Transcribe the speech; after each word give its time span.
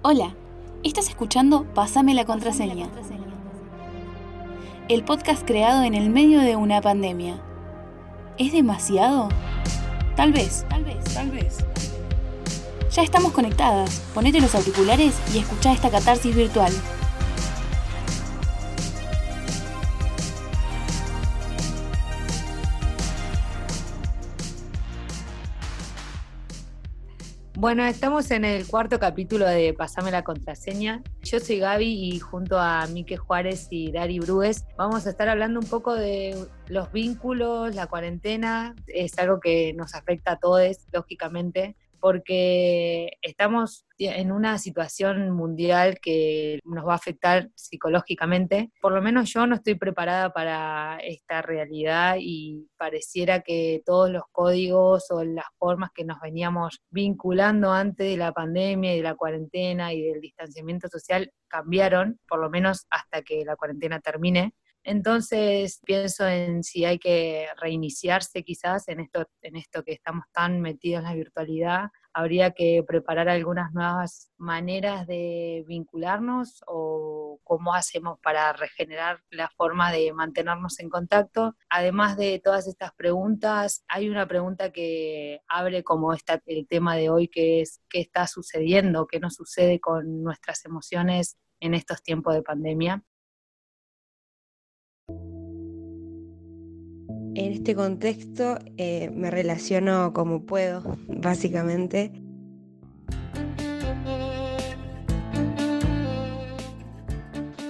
Hola, 0.00 0.36
estás 0.84 1.08
escuchando 1.08 1.64
Pásame 1.74 2.14
la 2.14 2.24
contraseña. 2.24 2.88
El 4.88 5.04
podcast 5.04 5.44
creado 5.44 5.82
en 5.82 5.94
el 5.94 6.08
medio 6.08 6.38
de 6.40 6.54
una 6.54 6.80
pandemia. 6.80 7.42
¿Es 8.38 8.52
demasiado? 8.52 9.28
Tal 10.14 10.32
vez, 10.32 10.64
tal 10.68 10.84
vez, 10.84 11.02
tal 11.12 11.32
vez. 11.32 11.58
Ya 12.92 13.02
estamos 13.02 13.32
conectadas. 13.32 14.00
Ponete 14.14 14.40
los 14.40 14.54
auriculares 14.54 15.18
y 15.34 15.38
escucha 15.38 15.72
esta 15.72 15.90
catarsis 15.90 16.34
virtual. 16.34 16.72
Bueno, 27.60 27.84
estamos 27.84 28.30
en 28.30 28.44
el 28.44 28.68
cuarto 28.68 29.00
capítulo 29.00 29.44
de 29.44 29.74
Pasame 29.74 30.12
la 30.12 30.22
contraseña. 30.22 31.02
Yo 31.24 31.40
soy 31.40 31.58
Gaby 31.58 31.86
y 31.86 32.20
junto 32.20 32.56
a 32.56 32.86
Mique 32.86 33.16
Juárez 33.16 33.66
y 33.70 33.90
Dari 33.90 34.20
Brues 34.20 34.64
vamos 34.76 35.08
a 35.08 35.10
estar 35.10 35.28
hablando 35.28 35.58
un 35.58 35.66
poco 35.66 35.96
de 35.96 36.36
los 36.68 36.92
vínculos, 36.92 37.74
la 37.74 37.88
cuarentena. 37.88 38.76
Es 38.86 39.18
algo 39.18 39.40
que 39.40 39.72
nos 39.74 39.96
afecta 39.96 40.34
a 40.34 40.38
todos, 40.38 40.86
lógicamente, 40.92 41.74
porque 42.00 43.10
estamos 43.22 43.86
en 43.98 44.32
una 44.32 44.58
situación 44.58 45.30
mundial 45.30 45.98
que 46.00 46.60
nos 46.64 46.86
va 46.86 46.92
a 46.92 46.96
afectar 46.96 47.50
psicológicamente. 47.54 48.70
Por 48.80 48.92
lo 48.92 49.02
menos 49.02 49.32
yo 49.32 49.46
no 49.46 49.56
estoy 49.56 49.74
preparada 49.74 50.32
para 50.32 50.98
esta 51.02 51.42
realidad 51.42 52.16
y 52.20 52.68
pareciera 52.76 53.40
que 53.40 53.82
todos 53.84 54.10
los 54.10 54.22
códigos 54.30 55.10
o 55.10 55.24
las 55.24 55.46
formas 55.58 55.90
que 55.94 56.04
nos 56.04 56.20
veníamos 56.20 56.80
vinculando 56.90 57.72
antes 57.72 58.08
de 58.08 58.16
la 58.16 58.32
pandemia 58.32 58.94
y 58.94 58.98
de 58.98 59.02
la 59.02 59.16
cuarentena 59.16 59.92
y 59.92 60.02
del 60.02 60.20
distanciamiento 60.20 60.88
social 60.88 61.32
cambiaron, 61.48 62.20
por 62.28 62.40
lo 62.40 62.50
menos 62.50 62.86
hasta 62.90 63.22
que 63.22 63.44
la 63.44 63.56
cuarentena 63.56 64.00
termine. 64.00 64.54
Entonces 64.84 65.80
pienso 65.84 66.26
en 66.26 66.62
si 66.62 66.84
hay 66.84 66.98
que 66.98 67.46
reiniciarse 67.60 68.42
quizás 68.42 68.88
en 68.88 69.00
esto, 69.00 69.26
en 69.42 69.56
esto 69.56 69.82
que 69.82 69.92
estamos 69.92 70.24
tan 70.32 70.60
metidos 70.60 71.00
en 71.00 71.04
la 71.04 71.14
virtualidad. 71.14 71.90
Habría 72.12 72.52
que 72.52 72.82
preparar 72.86 73.28
algunas 73.28 73.72
nuevas 73.72 74.30
maneras 74.38 75.06
de 75.06 75.64
vincularnos 75.68 76.62
o 76.66 77.38
cómo 77.44 77.74
hacemos 77.74 78.18
para 78.20 78.52
regenerar 78.52 79.20
la 79.30 79.48
forma 79.50 79.92
de 79.92 80.12
mantenernos 80.12 80.80
en 80.80 80.88
contacto. 80.88 81.54
Además 81.68 82.16
de 82.16 82.40
todas 82.42 82.66
estas 82.66 82.92
preguntas, 82.94 83.84
hay 83.88 84.08
una 84.08 84.26
pregunta 84.26 84.72
que 84.72 85.40
abre 85.48 85.84
como 85.84 86.12
está 86.12 86.42
el 86.46 86.66
tema 86.66 86.96
de 86.96 87.10
hoy, 87.10 87.28
que 87.28 87.60
es 87.60 87.80
qué 87.88 88.00
está 88.00 88.26
sucediendo, 88.26 89.06
qué 89.06 89.20
nos 89.20 89.34
sucede 89.34 89.80
con 89.80 90.22
nuestras 90.22 90.64
emociones 90.64 91.36
en 91.60 91.74
estos 91.74 92.02
tiempos 92.02 92.34
de 92.34 92.42
pandemia. 92.42 93.02
En 97.38 97.52
este 97.52 97.76
contexto 97.76 98.58
eh, 98.78 99.12
me 99.14 99.30
relaciono 99.30 100.12
como 100.12 100.44
puedo, 100.44 100.82
básicamente. 101.06 102.10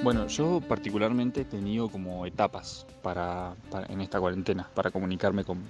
Bueno, 0.02 0.26
yo 0.28 0.62
particularmente 0.66 1.42
he 1.42 1.44
tenido 1.44 1.90
como 1.90 2.24
etapas 2.24 2.86
para, 3.02 3.56
en 3.90 4.00
esta 4.00 4.18
cuarentena, 4.18 4.70
para 4.74 4.90
comunicarme 4.90 5.44
con, 5.44 5.62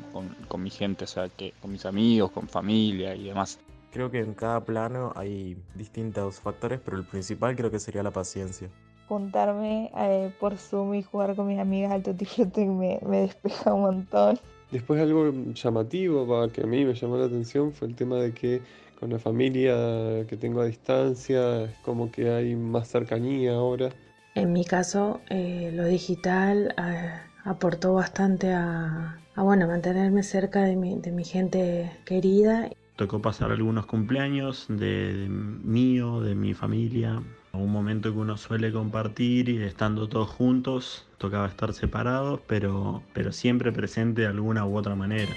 con 0.46 0.62
mi 0.62 0.70
gente, 0.70 1.02
o 1.02 1.08
sea, 1.08 1.28
que 1.28 1.54
con 1.60 1.72
mis 1.72 1.84
amigos, 1.84 2.30
con 2.30 2.48
familia 2.48 3.16
y 3.16 3.24
demás. 3.24 3.58
Creo 3.90 4.12
que 4.12 4.20
en 4.20 4.34
cada 4.34 4.64
plano 4.64 5.12
hay 5.16 5.56
distintos 5.74 6.38
factores, 6.38 6.78
pero 6.84 6.98
el 6.98 7.04
principal 7.04 7.56
creo 7.56 7.72
que 7.72 7.80
sería 7.80 8.04
la 8.04 8.12
paciencia 8.12 8.70
juntarme 9.08 9.90
eh, 9.96 10.30
por 10.38 10.56
Zoom 10.56 10.94
y 10.94 11.02
jugar 11.02 11.34
con 11.34 11.46
mis 11.46 11.58
amigas 11.58 11.92
al 11.92 12.02
Tutti 12.02 12.26
me, 12.66 12.98
me 13.06 13.20
despeja 13.22 13.72
un 13.72 13.80
montón. 13.82 14.38
Después 14.70 15.00
algo 15.00 15.32
llamativo 15.54 16.50
que 16.50 16.62
a 16.62 16.66
mí 16.66 16.84
me 16.84 16.94
llamó 16.94 17.16
la 17.16 17.24
atención 17.24 17.72
fue 17.72 17.88
el 17.88 17.94
tema 17.94 18.16
de 18.16 18.32
que 18.32 18.60
con 19.00 19.10
la 19.10 19.18
familia 19.18 20.26
que 20.26 20.36
tengo 20.36 20.60
a 20.60 20.66
distancia 20.66 21.64
es 21.64 21.76
como 21.78 22.10
que 22.10 22.30
hay 22.30 22.54
más 22.54 22.88
cercanía 22.88 23.54
ahora. 23.54 23.90
En 24.34 24.52
mi 24.52 24.64
caso, 24.64 25.20
eh, 25.30 25.70
lo 25.72 25.86
digital 25.86 26.74
eh, 26.76 27.12
aportó 27.44 27.94
bastante 27.94 28.52
a, 28.52 29.18
bueno, 29.36 29.66
mantenerme 29.66 30.22
cerca 30.22 30.62
de 30.62 30.76
mi, 30.76 30.98
de 30.98 31.12
mi 31.12 31.24
gente 31.24 31.90
querida. 32.04 32.68
Tocó 32.96 33.22
pasar 33.22 33.52
algunos 33.52 33.86
cumpleaños 33.86 34.66
de 34.68 35.26
mío, 35.28 36.20
de 36.20 36.34
mi 36.34 36.52
familia, 36.52 37.22
un 37.58 37.72
momento 37.72 38.12
que 38.12 38.18
uno 38.18 38.36
suele 38.36 38.72
compartir 38.72 39.48
y 39.48 39.62
estando 39.62 40.08
todos 40.08 40.28
juntos, 40.28 41.06
tocaba 41.18 41.46
estar 41.46 41.72
separados, 41.74 42.40
pero, 42.46 43.02
pero 43.12 43.32
siempre 43.32 43.72
presente 43.72 44.22
de 44.22 44.28
alguna 44.28 44.64
u 44.64 44.76
otra 44.76 44.94
manera. 44.94 45.32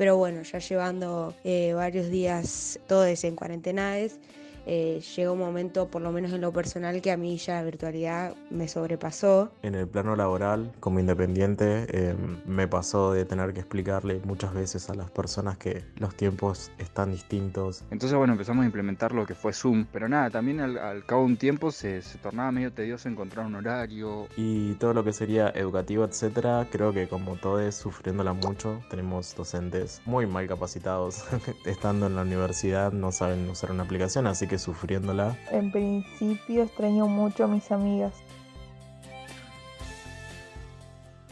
Pero 0.00 0.16
bueno, 0.16 0.42
ya 0.42 0.58
llevando 0.60 1.34
eh, 1.44 1.74
varios 1.74 2.08
días 2.08 2.80
todos 2.88 3.22
en 3.24 3.36
cuarentenades, 3.36 4.18
eh, 4.66 5.00
llegó 5.16 5.32
un 5.32 5.38
momento, 5.38 5.88
por 5.88 6.02
lo 6.02 6.12
menos 6.12 6.32
en 6.32 6.40
lo 6.40 6.52
personal, 6.52 7.00
que 7.00 7.10
a 7.10 7.16
mí 7.16 7.36
ya 7.36 7.54
la 7.54 7.64
virtualidad 7.64 8.34
me 8.50 8.68
sobrepasó. 8.68 9.52
En 9.62 9.74
el 9.74 9.86
plano 9.86 10.16
laboral, 10.16 10.72
como 10.80 11.00
independiente, 11.00 11.86
eh, 11.88 12.14
me 12.46 12.66
pasó 12.68 13.12
de 13.12 13.24
tener 13.24 13.52
que 13.52 13.60
explicarle 13.60 14.20
muchas 14.24 14.52
veces 14.54 14.90
a 14.90 14.94
las 14.94 15.10
personas 15.10 15.58
que 15.58 15.84
los 15.96 16.14
tiempos 16.14 16.70
están 16.78 17.12
distintos. 17.12 17.84
Entonces, 17.90 18.16
bueno, 18.16 18.32
empezamos 18.34 18.62
a 18.62 18.66
implementar 18.66 19.12
lo 19.12 19.26
que 19.26 19.34
fue 19.34 19.52
Zoom, 19.52 19.86
pero 19.92 20.08
nada, 20.08 20.30
también 20.30 20.60
al, 20.60 21.04
cabo 21.04 21.22
de 21.22 21.26
un 21.26 21.36
tiempo 21.36 21.70
se, 21.70 22.02
se, 22.02 22.18
tornaba 22.18 22.52
medio 22.52 22.72
tedioso 22.72 23.08
encontrar 23.08 23.46
un 23.46 23.56
horario. 23.56 24.28
Y 24.36 24.74
todo 24.74 24.94
lo 24.94 25.04
que 25.04 25.12
sería 25.12 25.50
educativo, 25.50 26.04
etcétera, 26.04 26.66
creo 26.70 26.92
que 26.92 27.08
como 27.08 27.36
todos 27.36 27.74
sufriéndola 27.74 28.32
mucho, 28.32 28.80
tenemos 28.90 29.34
docentes 29.34 30.00
muy 30.06 30.26
mal 30.26 30.46
capacitados. 30.46 31.24
Estando 31.64 32.06
en 32.06 32.16
la 32.16 32.22
universidad 32.22 32.92
no 32.92 33.12
saben 33.12 33.48
usar 33.48 33.70
una 33.72 33.82
aplicación, 33.82 34.26
así 34.26 34.46
que 34.46 34.58
sufriéndola. 34.60 35.36
En 35.50 35.70
principio 35.72 36.62
extraño 36.62 37.06
mucho 37.06 37.44
a 37.44 37.48
mis 37.48 37.70
amigas. 37.72 38.12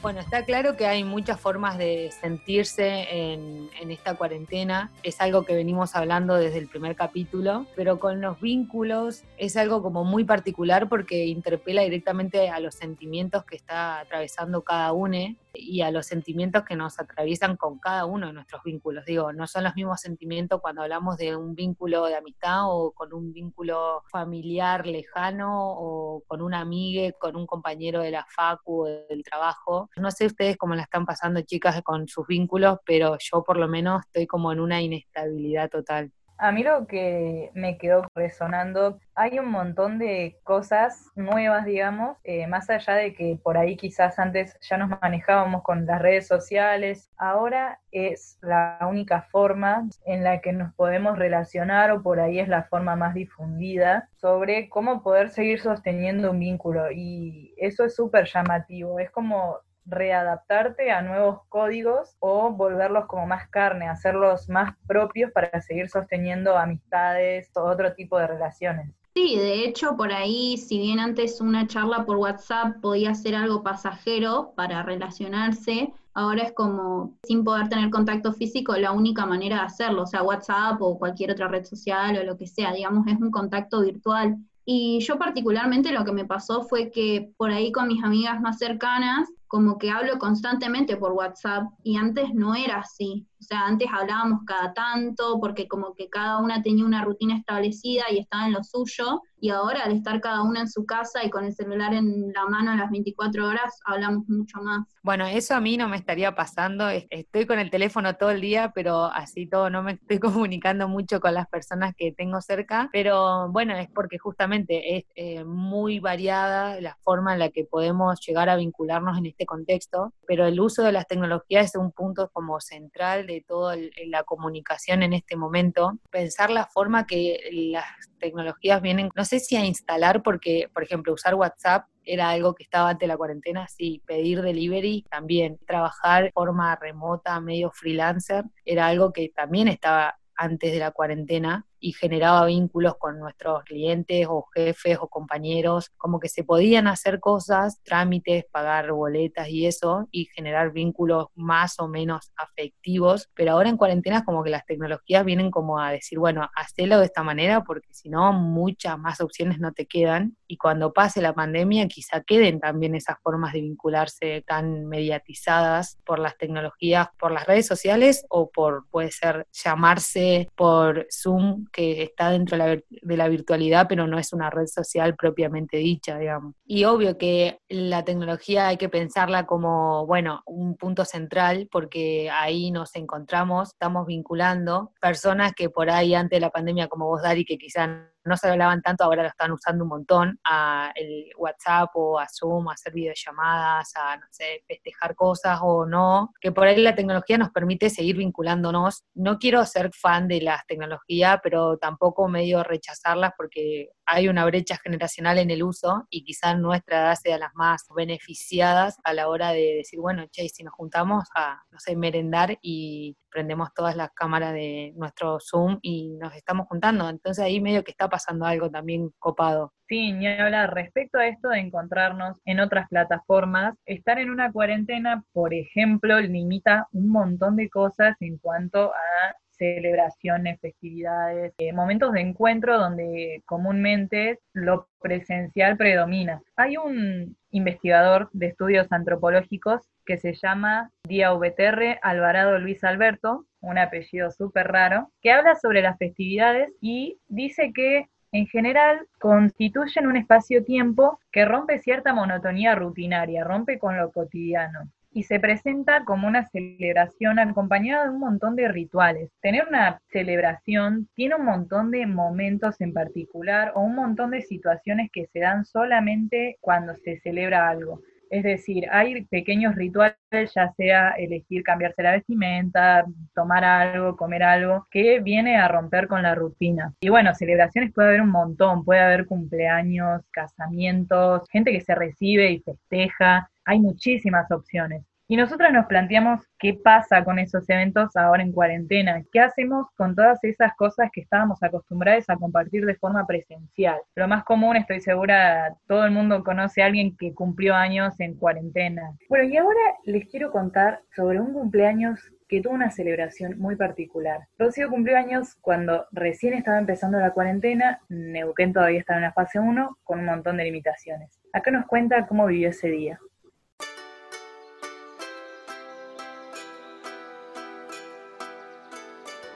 Bueno, 0.01 0.21
está 0.21 0.45
claro 0.45 0.77
que 0.77 0.87
hay 0.87 1.03
muchas 1.03 1.41
formas 1.41 1.77
de 1.77 2.13
sentirse 2.13 3.09
en, 3.11 3.69
esta 3.91 4.15
cuarentena. 4.15 4.93
Es 5.03 5.21
algo 5.21 5.45
que 5.45 5.55
venimos 5.55 5.97
hablando 5.97 6.37
desde 6.37 6.59
el 6.59 6.69
primer 6.69 6.95
capítulo, 6.95 7.67
pero 7.75 7.99
con 7.99 8.21
los 8.21 8.41
vínculos 8.41 9.25
es 9.39 9.57
algo 9.57 9.83
como 9.83 10.05
muy 10.05 10.25
particular 10.25 10.89
porque 10.89 11.27
interpela 11.27 11.83
directamente 11.83 12.49
a 12.51 12.61
los 12.61 12.75
sentimientos 12.75 13.45
que 13.45 13.57
está 13.57 13.99
atravesando 14.01 14.63
cada 14.63 14.93
uno 14.93 15.35
y 15.55 15.81
a 15.81 15.91
los 15.91 16.07
sentimientos 16.07 16.65
que 16.65 16.77
nos 16.77 17.01
atraviesan 17.01 17.57
con 17.57 17.79
cada 17.79 18.05
uno 18.05 18.29
de 18.29 18.33
nuestros 18.33 18.63
vínculos. 18.63 19.05
Digo, 19.05 19.33
no 19.33 19.47
son 19.47 19.65
los 19.65 19.75
mismos 19.75 20.01
sentimientos 20.01 20.61
cuando 20.61 20.83
hablamos 20.83 21.17
de 21.17 21.35
un 21.35 21.55
vínculo 21.55 22.07
de 22.07 22.17
amistad 22.17 22.63
o 22.65 22.93
con 22.93 23.13
un 23.13 23.33
vínculo 23.33 24.03
familiar 24.11 24.87
lejano 24.87 25.73
o 25.73 26.23
con 26.27 26.43
una 26.43 26.61
amiga, 26.61 27.13
con 27.19 27.37
un 27.37 27.47
compañero 27.47 28.01
de 28.01 28.11
la 28.11 28.27
facu 28.29 28.83
o 28.83 28.87
del 28.87 29.23
trabajo. 29.25 29.88
No 29.97 30.11
sé 30.11 30.27
ustedes 30.27 30.57
cómo 30.57 30.75
la 30.75 30.83
están 30.83 31.07
pasando, 31.07 31.41
chicas, 31.43 31.81
con 31.83 32.09
sus 32.09 32.27
vínculos, 32.27 32.79
pero 32.85 33.17
yo 33.19 33.43
por 33.43 33.57
lo 33.57 33.69
menos 33.69 34.03
estoy 34.07 34.27
como 34.27 34.53
en 34.53 34.61
una 34.61 34.81
inestabilidad 34.81 35.69
total. 35.71 36.13
A 36.41 36.53
mí 36.53 36.63
lo 36.63 36.87
que 36.87 37.51
me 37.55 37.79
quedó 37.79 38.07
resonando, 38.15 39.01
hay 39.17 39.41
un 39.41 39.51
montón 39.51 39.99
de 39.99 40.39
cosas 40.45 41.11
nuevas, 41.17 41.65
digamos, 41.65 42.17
eh, 42.23 42.47
más 42.47 42.71
allá 42.71 42.95
de 42.95 43.13
que 43.13 43.41
por 43.43 43.59
ahí 43.59 43.77
quizás 43.77 44.21
antes 44.21 44.57
ya 44.61 44.77
nos 44.77 44.89
manejábamos 45.01 45.65
con 45.65 45.85
las 45.85 46.01
redes 46.01 46.29
sociales, 46.29 47.11
ahora 47.17 47.81
es 47.91 48.39
la 48.41 48.79
única 48.89 49.23
forma 49.23 49.89
en 50.07 50.23
la 50.23 50.41
que 50.41 50.53
nos 50.53 50.73
podemos 50.75 51.19
relacionar 51.19 51.91
o 51.91 52.05
por 52.05 52.21
ahí 52.21 52.39
es 52.39 52.47
la 52.47 52.63
forma 52.63 52.95
más 52.95 53.15
difundida 53.15 54.09
sobre 54.15 54.69
cómo 54.69 55.03
poder 55.03 55.31
seguir 55.31 55.61
sosteniendo 55.61 56.31
un 56.31 56.39
vínculo 56.39 56.93
y 56.93 57.53
eso 57.57 57.85
es 57.85 57.97
súper 57.97 58.27
llamativo, 58.33 59.01
es 59.01 59.11
como 59.11 59.59
readaptarte 59.89 60.91
a 60.91 61.03
nuevos 61.03 61.41
códigos 61.49 62.17
o 62.21 62.51
volverlos 62.51 63.07
como 63.07 63.27
más 63.27 63.49
carne, 63.49 63.89
hacerlos 63.89 64.49
más 64.49 64.75
propios 64.87 65.33
para 65.33 65.61
seguir 65.61 65.89
sosteniendo 65.89 66.57
amistades 66.57 67.51
o 67.57 67.63
otro 67.63 67.95
tipo 67.95 68.19
de 68.19 68.27
relaciones. 68.27 68.95
Sí, 69.15 69.37
de 69.37 69.65
hecho, 69.65 69.97
por 69.97 70.13
ahí, 70.13 70.57
si 70.59 70.79
bien 70.79 71.01
antes 71.01 71.41
una 71.41 71.67
charla 71.67 72.05
por 72.05 72.19
WhatsApp 72.19 72.81
podía 72.81 73.15
ser 73.15 73.35
algo 73.35 73.65
pasajero 73.65 74.53
para 74.55 74.85
relacionarse, 74.85 75.93
ahora 76.15 76.43
es 76.43 76.53
como 76.53 77.17
sin 77.25 77.43
poder 77.43 77.69
tener 77.69 77.91
contacto 77.91 78.33
físico 78.33 78.77
la 78.77 78.93
única 78.93 79.27
manera 79.27 79.57
de 79.57 79.63
hacerlo, 79.63 80.03
o 80.03 80.07
sea, 80.07 80.23
WhatsApp 80.23 80.81
o 80.81 80.99
cualquier 80.99 81.33
otra 81.33 81.49
red 81.49 81.65
social 81.65 82.17
o 82.17 82.25
lo 82.25 82.37
que 82.37 82.47
sea, 82.47 82.73
digamos, 82.73 83.07
es 83.09 83.19
un 83.19 83.31
contacto 83.31 83.83
virtual. 83.83 84.37
Y 84.65 85.01
yo 85.01 85.19
particularmente 85.19 85.93
lo 85.93 86.05
que 86.05 86.13
me 86.13 86.25
pasó 86.25 86.63
fue 86.63 86.91
que 86.91 87.33
por 87.37 87.51
ahí 87.51 87.73
con 87.73 87.89
mis 87.89 88.05
amigas 88.05 88.41
más 88.41 88.59
cercanas 88.59 89.29
como 89.49 89.79
que 89.79 89.91
hablo 89.91 90.19
constantemente 90.19 90.97
por 90.97 91.13
WhatsApp 91.13 91.65
y 91.83 91.97
antes 91.97 92.33
no 92.35 92.55
era 92.55 92.81
así. 92.81 93.27
O 93.41 93.43
sea, 93.43 93.67
antes 93.67 93.89
hablábamos 93.93 94.41
cada 94.47 94.75
tanto 94.75 95.39
porque 95.41 95.69
como 95.69 95.95
que 95.95 96.09
cada 96.09 96.39
una 96.39 96.63
tenía 96.63 96.85
una 96.85 97.05
rutina 97.05 97.37
establecida 97.37 98.05
y 98.11 98.19
estaba 98.19 98.47
en 98.47 98.53
lo 98.53 98.65
suyo 98.65 99.23
y 99.41 99.51
ahora 99.51 99.85
al 99.85 99.93
estar 99.93 100.21
cada 100.21 100.43
una 100.43 100.61
en 100.61 100.69
su 100.69 100.85
casa 100.85 101.25
y 101.25 101.31
con 101.31 101.45
el 101.45 101.55
celular 101.55 101.95
en 101.95 102.33
la 102.33 102.47
mano 102.47 102.73
a 102.73 102.77
las 102.77 102.91
24 102.91 103.47
horas 103.47 103.79
hablamos 103.85 104.29
mucho 104.29 104.61
más. 104.61 104.87
Bueno, 105.03 105.27
eso 105.27 105.55
a 105.55 105.61
mí 105.61 105.77
no 105.77 105.89
me 105.89 105.97
estaría 105.97 106.35
pasando. 106.35 106.89
Estoy 106.89 107.47
con 107.47 107.59
el 107.59 107.71
teléfono 107.71 108.17
todo 108.17 108.31
el 108.31 108.41
día, 108.41 108.73
pero 108.75 109.05
así 109.05 109.47
todo 109.47 109.71
no 109.71 109.83
me 109.83 109.93
estoy 109.93 110.19
comunicando 110.49 110.89
mucho 110.89 111.21
con 111.21 111.35
las 111.35 111.49
personas 111.49 111.95
que 111.97 112.13
tengo 112.13 112.41
cerca. 112.41 112.89
Pero 112.93 113.51
bueno, 113.51 113.77
es 113.77 113.89
porque 113.89 114.19
justamente 114.19 114.97
es 114.97 115.05
eh, 115.15 115.45
muy 115.45 116.01
variada 116.01 116.81
la 116.81 116.97
forma 117.03 117.33
en 117.33 117.39
la 117.39 117.51
que 117.51 117.65
podemos 117.65 118.21
llegar 118.27 118.49
a 118.49 118.57
vincularnos 118.57 119.17
en 119.19 119.27
este 119.27 119.47
contexto, 119.47 120.13
pero 120.27 120.47
el 120.47 120.61
uso 120.61 120.83
de 120.83 120.93
las 120.93 121.07
tecnologías 121.07 121.67
es 121.67 121.77
un 121.77 121.93
punto 121.93 122.31
como 122.33 122.61
central 122.61 123.27
de 123.35 123.43
toda 123.43 123.77
la 124.07 124.25
comunicación 124.25 125.03
en 125.03 125.13
este 125.13 125.37
momento. 125.37 125.99
Pensar 126.11 126.51
la 126.51 126.67
forma 126.67 127.07
que 127.07 127.41
las 127.53 127.85
tecnologías 128.19 128.83
vienen, 128.83 129.11
no 129.15 129.25
sé 129.25 129.39
si 129.41 129.57
a 129.57 129.65
instalar, 129.65 130.23
porque, 130.23 130.69
por 130.73 130.83
ejemplo, 130.83 131.13
usar 131.13 131.35
WhatsApp 131.35 131.87
era 132.05 132.31
algo 132.31 132.55
que 132.55 132.65
estaba 132.65 132.91
ante 132.91 133.07
la 133.07 133.17
cuarentena, 133.17 133.69
sí, 133.69 134.03
pedir 134.07 134.43
delivery 134.43 135.05
también, 135.11 135.59
trabajar 135.67 136.25
de 136.25 136.33
forma 136.33 136.75
remota, 136.77 137.41
medio 137.41 137.71
freelancer, 137.71 138.45
era 138.65 138.87
algo 138.87 139.13
que 139.13 139.29
también 139.29 139.69
estaba 139.69 140.19
antes 140.35 140.73
de 140.73 140.79
la 140.79 140.93
cuarentena 140.93 141.68
y 141.81 141.93
generaba 141.93 142.47
vínculos 142.47 142.95
con 142.99 143.19
nuestros 143.19 143.63
clientes 143.65 144.27
o 144.29 144.47
jefes 144.55 144.99
o 145.01 145.09
compañeros, 145.09 145.91
como 145.97 146.21
que 146.21 146.29
se 146.29 146.45
podían 146.45 146.87
hacer 146.87 147.21
cosas, 147.21 147.81
trámites, 147.83 148.45
pagar 148.51 148.93
boletas 148.93 149.49
y 149.49 149.67
eso, 149.67 150.09
y 150.11 150.27
generar 150.27 150.73
vínculos 150.73 151.27
más 151.35 151.79
o 151.79 151.89
menos 151.89 152.33
afectivos, 152.37 153.29
pero 153.35 153.53
ahora 153.53 153.69
en 153.69 153.77
cuarentena 153.77 154.25
como 154.25 154.43
que 154.43 154.51
las 154.51 154.67
tecnologías 154.67 155.25
vienen 155.25 155.51
como 155.51 155.81
a 155.81 155.91
decir, 155.91 156.19
bueno, 156.19 156.49
hacelo 156.55 156.99
de 156.99 157.07
esta 157.07 157.23
manera 157.23 157.65
porque 157.65 157.89
si 157.93 158.09
no 158.09 158.33
muchas 158.33 158.99
más 158.99 159.21
opciones 159.21 159.59
no 159.59 159.73
te 159.73 159.87
quedan 159.87 160.37
y 160.47 160.57
cuando 160.57 160.93
pase 160.93 161.21
la 161.21 161.35
pandemia 161.35 161.89
quizá 161.89 162.23
queden 162.23 162.61
también 162.61 162.95
esas 162.95 163.17
formas 163.23 163.53
de 163.53 163.61
vincularse 163.61 164.43
tan 164.47 164.87
mediatizadas 164.87 165.99
por 166.05 166.19
las 166.19 166.37
tecnologías, 166.37 167.09
por 167.19 167.33
las 167.33 167.47
redes 167.47 167.67
sociales 167.67 168.25
o 168.29 168.51
por, 168.51 168.87
puede 168.91 169.11
ser, 169.11 169.47
llamarse 169.53 170.49
por 170.57 171.07
Zoom 171.11 171.67
que 171.71 172.03
está 172.03 172.31
dentro 172.31 172.57
de 172.57 172.85
la, 173.17 173.29
virtualidad, 173.29 173.87
pero 173.89 174.07
no 174.07 174.19
es 174.19 174.33
una 174.33 174.51
red 174.51 174.67
social 174.67 175.15
propiamente 175.17 175.79
dicha, 175.79 176.19
digamos. 176.19 176.55
Y 176.65 176.85
obvio 176.85 177.19
que 177.19 177.61
la 177.69 178.05
tecnología 178.05 178.69
hay 178.69 178.77
que 178.77 178.89
pensarla 178.89 179.47
como, 179.47 180.07
bueno, 180.07 180.43
un 180.47 180.77
punto 180.77 181.05
central, 181.05 181.69
porque 181.71 182.31
ahí 182.31 182.71
nos 182.71 182.95
encontramos, 182.97 183.71
estamos 183.71 184.07
vinculando 184.07 184.93
personas 185.01 185.53
que 185.55 185.71
por 185.71 185.91
ahí 185.91 186.15
antes 186.15 186.37
de 186.37 186.41
la 186.41 186.51
pandemia, 186.51 186.89
como 186.89 187.07
vos, 187.07 187.23
Dari, 187.23 187.45
que 187.45 187.59
quizás 187.59 187.89
no 188.25 188.37
se 188.37 188.49
hablaban 188.49 188.83
tanto, 188.83 189.05
ahora 189.05 189.23
lo 189.23 189.29
están 189.29 189.53
usando 189.53 189.85
un 189.85 189.91
montón, 189.91 190.39
a 190.45 190.93
el 190.95 191.27
WhatsApp 191.37 191.91
o 191.95 192.19
a 192.19 192.27
Zoom, 192.29 192.69
a 192.69 192.73
hacer 192.73 192.93
videollamadas, 192.93 193.93
a, 193.97 194.17
no 194.17 194.27
sé, 194.31 194.63
festejar 194.67 195.15
cosas 195.15 195.59
o 195.63 195.87
no, 195.87 196.33
que 196.41 196.53
por 196.53 196.67
ahí 196.67 196.81
la 196.81 196.95
tecnología 196.95 197.39
nos 197.39 197.51
permite 197.51 197.91
seguir 197.91 198.17
vinculándonos. 198.17 199.05
No 199.15 199.39
quiero 199.39 199.65
ser 199.65 199.91
fan 199.93 200.29
de 200.29 200.41
las 200.41 200.67
tecnologías, 200.67 201.41
pero 201.43 201.79
tampoco 201.79 202.29
medio 202.29 202.63
rechazarlas 202.63 203.33
porque 203.37 203.89
hay 204.11 204.29
una 204.29 204.47
brecha 204.47 204.79
generacional 204.79 205.37
en 205.37 205.51
el 205.51 205.63
uso 205.63 206.07
y 206.09 206.25
quizás 206.25 206.59
nuestra 206.59 207.01
edad 207.01 207.15
sea 207.15 207.37
las 207.37 207.55
más 207.55 207.85
beneficiadas 207.95 208.97
a 209.05 209.13
la 209.13 209.29
hora 209.29 209.53
de 209.53 209.75
decir, 209.77 210.01
bueno, 210.01 210.25
che, 210.31 210.49
si 210.49 210.65
nos 210.65 210.73
juntamos 210.73 211.25
a, 211.35 211.63
no 211.71 211.79
sé, 211.79 211.95
merendar 211.95 212.57
y 212.63 213.19
prendemos 213.31 213.69
todas 213.75 213.97
las 213.97 214.09
cámaras 214.15 214.55
de 214.55 214.95
nuestro 214.97 215.39
Zoom 215.41 215.79
y 215.83 216.17
nos 216.17 216.35
estamos 216.35 216.67
juntando. 216.69 217.07
Entonces 217.11 217.45
ahí 217.45 217.61
medio 217.61 217.85
que 217.85 217.91
está 217.91 218.09
pasando 218.09 218.47
algo 218.47 218.71
también 218.71 219.11
copado. 219.19 219.75
Sí, 219.89 220.13
ni 220.13 220.27
hablar. 220.27 220.73
Respecto 220.73 221.19
a 221.19 221.27
esto 221.27 221.51
de 221.51 221.61
encontrarnos 221.61 222.39
en 222.47 222.61
otras 222.61 222.89
plataformas, 222.89 223.75
estar 223.85 224.19
en 224.19 224.31
una 224.31 224.51
cuarentena, 224.51 225.23
por 225.33 225.53
ejemplo, 225.53 226.19
limita 226.19 226.89
un 226.93 227.11
montón 227.11 227.57
de 227.57 227.69
cosas 227.69 228.17
en 228.21 228.39
cuanto 228.39 228.91
a 228.91 229.35
celebraciones, 229.59 230.61
festividades, 230.61 231.53
eh, 231.59 231.73
momentos 231.73 232.13
de 232.13 232.21
encuentro 232.21 232.79
donde 232.79 233.43
comúnmente 233.45 234.39
lo 234.53 234.89
presencial 235.01 235.77
predomina. 235.77 236.41
Hay 236.57 236.77
un 236.77 237.37
investigador 237.51 238.31
de 238.33 238.47
estudios 238.47 238.91
antropológicos 238.91 239.83
que 240.07 240.19
se 240.19 240.35
llama 240.35 240.91
Día 241.05 241.33
VTR 241.33 241.99
Alvarado 242.03 242.59
Luis 242.59 242.83
Alberto, 242.85 243.47
un 243.61 243.79
apellido 243.79 244.31
súper 244.31 244.69
raro, 244.69 245.11
que 245.21 245.33
habla 245.33 245.57
sobre 245.57 245.83
las 245.83 245.99
festividades 245.99 246.73
y 246.81 247.19
dice 247.29 247.73
que 247.75 248.09
en 248.31 248.47
general 248.47 249.07
constituyen 249.19 250.07
un 250.07 250.17
espacio-tiempo 250.17 251.19
que 251.33 251.45
rompe 251.45 251.79
cierta 251.79 252.13
monotonía 252.13 252.75
rutinaria, 252.75 253.43
rompe 253.45 253.79
con 253.79 253.97
lo 253.97 254.13
cotidiano 254.13 254.91
y 255.19 255.25
se 255.25 255.41
presenta 255.41 256.05
como 256.05 256.29
una 256.29 256.47
celebración 256.47 257.41
acompañada 257.41 258.05
de 258.05 258.11
un 258.11 258.21
montón 258.21 258.55
de 258.55 258.69
rituales. 258.69 259.33
Tener 259.43 259.67
una 259.67 260.01
celebración 260.13 261.09
tiene 261.17 261.35
un 261.35 261.45
montón 261.45 261.91
de 261.91 262.07
momentos 262.07 262.81
en 262.81 262.93
particular 262.93 263.73
o 263.75 263.81
un 263.81 263.97
montón 263.97 264.31
de 264.31 264.43
situaciones 264.43 265.11
que 265.13 265.27
se 265.27 265.41
dan 265.41 265.65
solamente 265.65 266.57
cuando 266.61 266.95
se 266.95 267.19
celebra 267.19 267.69
algo. 267.69 268.01
Es 268.31 268.45
decir, 268.45 268.87
hay 268.93 269.25
pequeños 269.25 269.75
rituales, 269.75 270.53
ya 270.55 270.73
sea 270.77 271.11
elegir 271.19 271.65
cambiarse 271.65 272.03
la 272.03 272.13
vestimenta, 272.13 273.05
tomar 273.35 273.65
algo, 273.65 274.17
comer 274.17 274.45
algo, 274.45 274.87
que 274.89 275.19
viene 275.19 275.57
a 275.57 275.67
romper 275.67 276.07
con 276.07 276.23
la 276.23 276.37
rutina. 276.37 276.95
Y 277.01 277.09
bueno, 277.09 277.35
celebraciones 277.35 277.93
puede 277.93 278.09
haber 278.09 278.21
un 278.21 278.31
montón, 278.31 278.85
puede 278.85 279.01
haber 279.01 279.27
cumpleaños, 279.27 280.23
casamientos, 280.31 281.43
gente 281.51 281.73
que 281.73 281.81
se 281.81 281.97
recibe 281.97 282.53
y 282.53 282.61
festeja, 282.61 283.51
hay 283.69 283.81
muchísimas 283.81 284.51
opciones. 284.51 285.05
Y 285.31 285.37
nosotros 285.37 285.71
nos 285.71 285.85
planteamos 285.85 286.41
qué 286.59 286.73
pasa 286.73 287.23
con 287.23 287.39
esos 287.39 287.69
eventos 287.69 288.17
ahora 288.17 288.43
en 288.43 288.51
cuarentena, 288.51 289.23
qué 289.31 289.41
hacemos 289.41 289.87
con 289.95 290.17
todas 290.17 290.43
esas 290.43 290.75
cosas 290.75 291.11
que 291.13 291.21
estábamos 291.21 291.63
acostumbrados 291.63 292.25
a 292.31 292.37
compartir 292.37 292.87
de 292.87 292.95
forma 292.95 293.27
presencial. 293.27 293.99
Lo 294.17 294.27
más 294.27 294.43
común, 294.45 294.77
estoy 294.77 295.03
segura, 295.03 295.77
todo 295.87 296.07
el 296.07 296.13
mundo 296.13 296.43
conoce 296.43 296.83
a 296.83 296.87
alguien 296.87 297.15
que 297.15 297.35
cumplió 297.35 297.75
años 297.75 298.19
en 298.21 298.37
cuarentena. 298.37 299.03
Bueno, 299.29 299.45
y 299.45 299.59
ahora 299.59 299.81
les 300.05 300.27
quiero 300.31 300.51
contar 300.51 301.03
sobre 301.15 301.39
un 301.41 301.53
cumpleaños 301.53 302.33
que 302.49 302.63
tuvo 302.63 302.73
una 302.73 302.91
celebración 302.91 303.59
muy 303.59 303.77
particular. 303.77 304.41
Rocío 304.59 304.89
cumplió 304.89 305.19
años 305.19 305.57
cuando 305.61 306.07
recién 306.11 306.55
estaba 306.55 306.79
empezando 306.79 307.19
la 307.19 307.33
cuarentena, 307.33 308.01
Neuquén 308.09 308.73
todavía 308.73 309.01
estaba 309.01 309.19
en 309.19 309.25
la 309.25 309.35
fase 309.35 309.61
1 309.61 309.99
con 310.05 310.21
un 310.21 310.25
montón 310.25 310.57
de 310.57 310.65
limitaciones. 310.65 311.39
Acá 311.53 311.71
nos 311.71 311.85
cuenta 311.85 312.27
cómo 312.27 312.47
vivió 312.47 312.71
ese 312.71 312.89
día. 312.89 313.19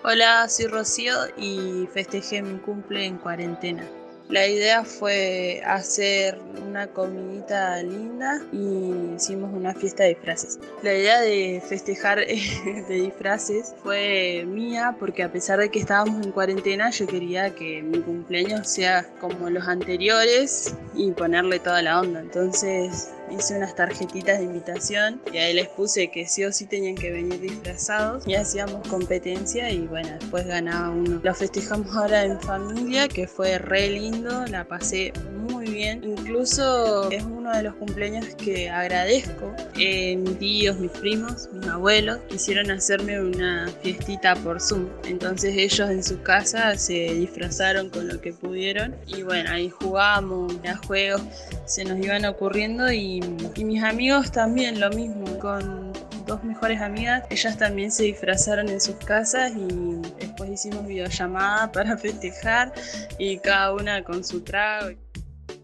Hola, 0.05 0.49
soy 0.49 0.67
Rocío 0.67 1.15
y 1.37 1.89
festejé 1.95 2.43
mi 2.43 2.59
cumple 2.59 3.07
en 3.07 3.19
cuarentena. 3.19 3.89
La 4.29 4.49
idea 4.49 4.85
fue 4.85 5.63
hacer 5.65 6.41
una 6.67 6.89
comidita 6.89 7.81
linda 7.85 8.41
y 8.51 9.15
hicimos 9.15 9.53
una 9.55 9.73
fiesta 9.75 10.03
de 10.03 10.09
disfraces. 10.09 10.59
La 10.83 10.93
idea 10.93 11.21
de 11.21 11.63
festejar 11.65 12.19
de 12.27 12.85
disfraces 12.89 13.77
fue 13.81 14.45
mía 14.45 14.97
porque 14.99 15.23
a 15.23 15.31
pesar 15.31 15.61
de 15.61 15.71
que 15.71 15.79
estábamos 15.79 16.27
en 16.27 16.33
cuarentena 16.33 16.91
yo 16.91 17.07
quería 17.07 17.55
que 17.55 17.81
mi 17.83 18.01
cumpleaños 18.01 18.69
sea 18.69 19.07
como 19.21 19.51
los 19.51 19.69
anteriores 19.69 20.75
y 20.97 21.13
ponerle 21.13 21.61
toda 21.61 21.81
la 21.81 22.01
onda. 22.01 22.19
Entonces 22.19 23.13
hice 23.33 23.57
unas 23.57 23.75
tarjetitas 23.75 24.39
de 24.39 24.45
invitación 24.45 25.21
y 25.33 25.39
ahí 25.39 25.55
les 25.55 25.69
puse 25.69 26.11
que 26.11 26.27
sí 26.27 26.45
o 26.45 26.53
sí 26.53 26.67
tenían 26.67 26.95
que 26.95 27.11
venir 27.11 27.41
disfrazados 27.41 28.27
y 28.27 28.35
hacíamos 28.35 28.87
competencia 28.89 29.71
y 29.71 29.87
bueno, 29.87 30.09
después 30.21 30.47
ganaba 30.47 30.91
uno. 30.91 31.21
Lo 31.23 31.35
festejamos 31.35 31.95
ahora 31.97 32.25
en 32.25 32.41
familia, 32.41 33.09
que 33.09 33.27
fue 33.27 33.59
re 33.59 33.91
lindo, 33.91 34.47
la 34.47 34.65
pasé 34.65 35.13
muy 35.49 35.62
bien. 35.73 36.03
Incluso 36.05 37.11
es 37.11 37.23
uno 37.23 37.53
de 37.53 37.63
los 37.63 37.75
cumpleaños 37.75 38.27
que 38.37 38.71
agradezco. 38.71 39.55
Eh, 39.79 40.17
mis 40.17 40.39
tíos, 40.39 40.79
mis 40.79 40.91
primos, 40.91 41.49
mis 41.53 41.69
abuelos 41.69 42.19
quisieron 42.29 42.71
hacerme 42.71 43.21
una 43.21 43.69
fiestita 43.83 44.35
por 44.37 44.61
Zoom. 44.61 44.89
Entonces 45.05 45.55
ellos 45.57 45.91
en 45.91 46.03
su 46.03 46.23
casa 46.23 46.77
se 46.77 47.15
disfrazaron 47.15 47.91
con 47.91 48.09
lo 48.09 48.21
que 48.21 48.33
pudieron 48.33 48.95
y 49.07 49.23
bueno, 49.23 49.51
ahí 49.51 49.71
jugamos 49.71 50.55
a 50.67 50.77
juegos, 50.87 51.23
se 51.67 51.85
nos 51.85 51.99
iban 51.99 52.25
ocurriendo 52.25 52.91
y 52.93 53.03
y, 53.03 53.65
mis 53.65 53.83
amigos 53.83 54.31
también 54.31 54.81
lo 54.81 54.91
mismo, 54.91 55.39
con 55.39 55.93
dos 56.27 56.45
mejores 56.45 56.81
amigas, 56.81 57.25
ellas 57.31 57.59
también 57.59 57.91
se 57.91 58.05
disfrazaron 58.05 58.69
en 58.69 58.81
sus 58.81 58.97
casas 58.97 59.53
y 59.57 60.01
después 60.19 60.51
hicimos 60.51 60.87
videollamada 60.87 61.71
para 61.73 61.97
festejar 61.99 62.73
y 63.19 63.39
cada 63.39 63.75
una 63.75 64.05
con 64.05 64.25
su 64.25 64.43
trago. 64.43 64.91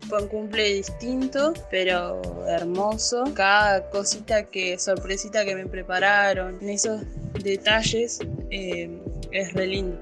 Fue 0.09 0.23
un 0.23 0.29
cumple 0.29 0.65
distinto, 0.73 1.53
pero 1.71 2.23
hermoso. 2.47 3.25
Cada 3.35 3.91
cosita 3.91 4.45
que, 4.45 4.79
sorpresita 4.79 5.45
que 5.45 5.55
me 5.55 5.67
prepararon, 5.67 6.57
en 6.62 6.71
esos 6.71 7.03
detalles, 7.43 8.19
eh, 8.50 8.88
es 9.33 9.53
re 9.53 9.67
lindo. 9.67 9.99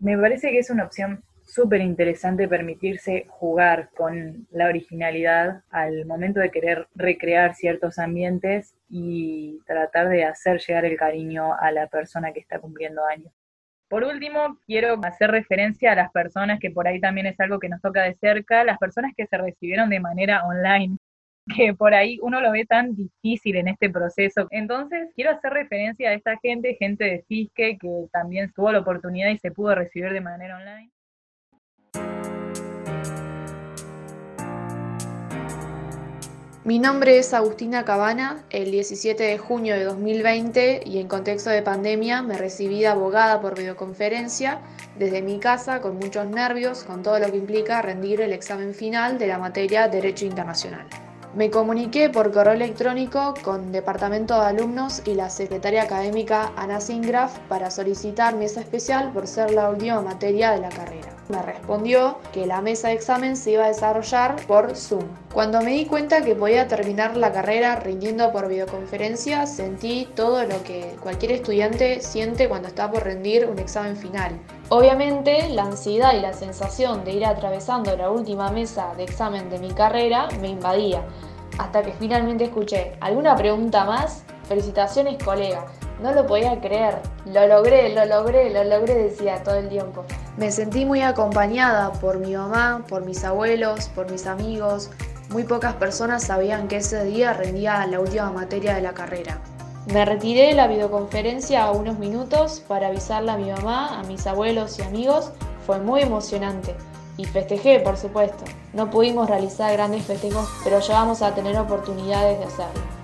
Me 0.00 0.16
parece 0.16 0.50
que 0.50 0.60
es 0.60 0.70
una 0.70 0.84
opción 0.84 1.22
súper 1.42 1.82
interesante 1.82 2.48
permitirse 2.48 3.26
jugar 3.28 3.90
con 3.94 4.46
la 4.50 4.68
originalidad 4.68 5.62
al 5.68 6.06
momento 6.06 6.40
de 6.40 6.50
querer 6.50 6.88
recrear 6.94 7.54
ciertos 7.54 7.98
ambientes 7.98 8.74
y 8.88 9.58
tratar 9.66 10.08
de 10.08 10.24
hacer 10.24 10.58
llegar 10.60 10.86
el 10.86 10.96
cariño 10.96 11.52
a 11.52 11.70
la 11.70 11.86
persona 11.88 12.32
que 12.32 12.40
está 12.40 12.60
cumpliendo 12.60 13.04
años. 13.04 13.30
Por 13.88 14.04
último, 14.04 14.58
quiero 14.66 15.00
hacer 15.02 15.30
referencia 15.30 15.92
a 15.92 15.96
las 15.96 16.12
personas, 16.12 16.60
que 16.60 16.70
por 16.70 16.86
ahí 16.86 17.00
también 17.00 17.26
es 17.26 17.40
algo 17.40 17.58
que 17.58 17.68
nos 17.68 17.80
toca 17.80 18.02
de 18.02 18.14
cerca, 18.16 18.64
las 18.64 18.78
personas 18.78 19.12
que 19.16 19.26
se 19.26 19.38
recibieron 19.38 19.88
de 19.90 20.00
manera 20.00 20.44
online 20.44 20.98
que 21.56 21.74
por 21.74 21.94
ahí 21.94 22.18
uno 22.22 22.40
lo 22.40 22.52
ve 22.52 22.66
tan 22.66 22.94
difícil 22.94 23.56
en 23.56 23.68
este 23.68 23.90
proceso. 23.90 24.46
Entonces, 24.50 25.08
quiero 25.14 25.30
hacer 25.30 25.52
referencia 25.52 26.10
a 26.10 26.14
esta 26.14 26.36
gente, 26.38 26.76
gente 26.78 27.04
de 27.04 27.24
FISCE, 27.26 27.78
que 27.78 28.06
también 28.12 28.52
tuvo 28.52 28.72
la 28.72 28.80
oportunidad 28.80 29.30
y 29.30 29.38
se 29.38 29.50
pudo 29.50 29.74
recibir 29.74 30.12
de 30.12 30.20
manera 30.20 30.56
online. 30.56 30.90
Mi 36.68 36.78
nombre 36.78 37.16
es 37.16 37.32
Agustina 37.32 37.86
Cabana. 37.86 38.44
El 38.50 38.70
17 38.70 39.22
de 39.22 39.38
junio 39.38 39.74
de 39.74 39.84
2020 39.84 40.82
y 40.84 40.98
en 40.98 41.08
contexto 41.08 41.48
de 41.48 41.62
pandemia 41.62 42.20
me 42.20 42.36
recibí 42.36 42.80
de 42.80 42.88
abogada 42.88 43.40
por 43.40 43.56
videoconferencia 43.56 44.60
desde 44.98 45.22
mi 45.22 45.38
casa 45.38 45.80
con 45.80 45.96
muchos 45.96 46.26
nervios, 46.26 46.84
con 46.84 47.02
todo 47.02 47.20
lo 47.20 47.30
que 47.30 47.38
implica 47.38 47.80
rendir 47.80 48.20
el 48.20 48.34
examen 48.34 48.74
final 48.74 49.18
de 49.18 49.28
la 49.28 49.38
materia 49.38 49.88
Derecho 49.88 50.26
Internacional. 50.26 50.86
Me 51.34 51.48
comuniqué 51.48 52.10
por 52.10 52.30
correo 52.32 52.52
electrónico 52.52 53.32
con 53.42 53.72
Departamento 53.72 54.38
de 54.38 54.48
Alumnos 54.48 55.00
y 55.06 55.14
la 55.14 55.30
secretaria 55.30 55.84
académica 55.84 56.52
Ana 56.54 56.82
Singraf 56.82 57.38
para 57.48 57.70
solicitar 57.70 58.36
mesa 58.36 58.60
especial 58.60 59.10
por 59.14 59.26
ser 59.26 59.52
la 59.52 59.70
última 59.70 60.02
materia 60.02 60.50
de 60.50 60.60
la 60.60 60.68
carrera. 60.68 61.17
Me 61.28 61.42
respondió 61.42 62.18
que 62.32 62.46
la 62.46 62.62
mesa 62.62 62.88
de 62.88 62.94
examen 62.94 63.36
se 63.36 63.50
iba 63.50 63.64
a 63.64 63.68
desarrollar 63.68 64.36
por 64.46 64.74
Zoom. 64.74 65.04
Cuando 65.34 65.60
me 65.60 65.72
di 65.72 65.84
cuenta 65.84 66.22
que 66.22 66.34
podía 66.34 66.68
terminar 66.68 67.18
la 67.18 67.32
carrera 67.32 67.76
rindiendo 67.76 68.32
por 68.32 68.48
videoconferencia, 68.48 69.46
sentí 69.46 70.08
todo 70.14 70.44
lo 70.44 70.62
que 70.62 70.96
cualquier 71.02 71.32
estudiante 71.32 72.00
siente 72.00 72.48
cuando 72.48 72.68
está 72.68 72.90
por 72.90 73.04
rendir 73.04 73.46
un 73.46 73.58
examen 73.58 73.94
final. 73.94 74.40
Obviamente, 74.70 75.50
la 75.50 75.64
ansiedad 75.64 76.14
y 76.14 76.20
la 76.20 76.32
sensación 76.32 77.04
de 77.04 77.12
ir 77.12 77.26
atravesando 77.26 77.94
la 77.94 78.10
última 78.10 78.50
mesa 78.50 78.94
de 78.96 79.04
examen 79.04 79.50
de 79.50 79.58
mi 79.58 79.72
carrera 79.72 80.28
me 80.40 80.48
invadía, 80.48 81.02
hasta 81.58 81.82
que 81.82 81.92
finalmente 81.92 82.44
escuché, 82.44 82.92
¿alguna 83.00 83.36
pregunta 83.36 83.84
más? 83.84 84.24
Felicitaciones 84.44 85.22
colega, 85.22 85.66
no 86.00 86.12
lo 86.12 86.26
podía 86.26 86.60
creer, 86.60 87.00
lo 87.26 87.46
logré, 87.46 87.94
lo 87.94 88.04
logré, 88.04 88.50
lo 88.50 88.64
logré, 88.64 88.94
decía 88.94 89.42
todo 89.42 89.56
el 89.56 89.68
tiempo. 89.68 90.04
Me 90.36 90.52
sentí 90.52 90.84
muy 90.84 91.02
acompañada 91.02 91.92
por 91.92 92.18
mi 92.18 92.36
mamá, 92.36 92.84
por 92.88 93.04
mis 93.04 93.24
abuelos, 93.24 93.88
por 93.88 94.10
mis 94.10 94.26
amigos. 94.26 94.90
Muy 95.30 95.42
pocas 95.42 95.74
personas 95.74 96.22
sabían 96.22 96.68
que 96.68 96.76
ese 96.76 97.04
día 97.04 97.32
rendía 97.32 97.86
la 97.86 98.00
última 98.00 98.30
materia 98.30 98.74
de 98.74 98.82
la 98.82 98.94
carrera. 98.94 99.38
Me 99.92 100.04
retiré 100.04 100.48
de 100.48 100.54
la 100.54 100.68
videoconferencia 100.68 101.70
unos 101.70 101.98
minutos 101.98 102.62
para 102.68 102.88
avisarle 102.88 103.32
a 103.32 103.36
mi 103.36 103.50
mamá, 103.50 103.98
a 103.98 104.02
mis 104.04 104.26
abuelos 104.26 104.78
y 104.78 104.82
amigos. 104.82 105.32
Fue 105.66 105.78
muy 105.80 106.02
emocionante. 106.02 106.74
Y 107.16 107.24
festejé, 107.24 107.80
por 107.80 107.96
supuesto. 107.96 108.44
No 108.72 108.90
pudimos 108.90 109.28
realizar 109.28 109.72
grandes 109.72 110.04
festejos, 110.04 110.48
pero 110.62 110.78
ya 110.78 110.94
vamos 110.94 111.20
a 111.22 111.34
tener 111.34 111.58
oportunidades 111.58 112.38
de 112.38 112.44
hacerlo. 112.44 112.97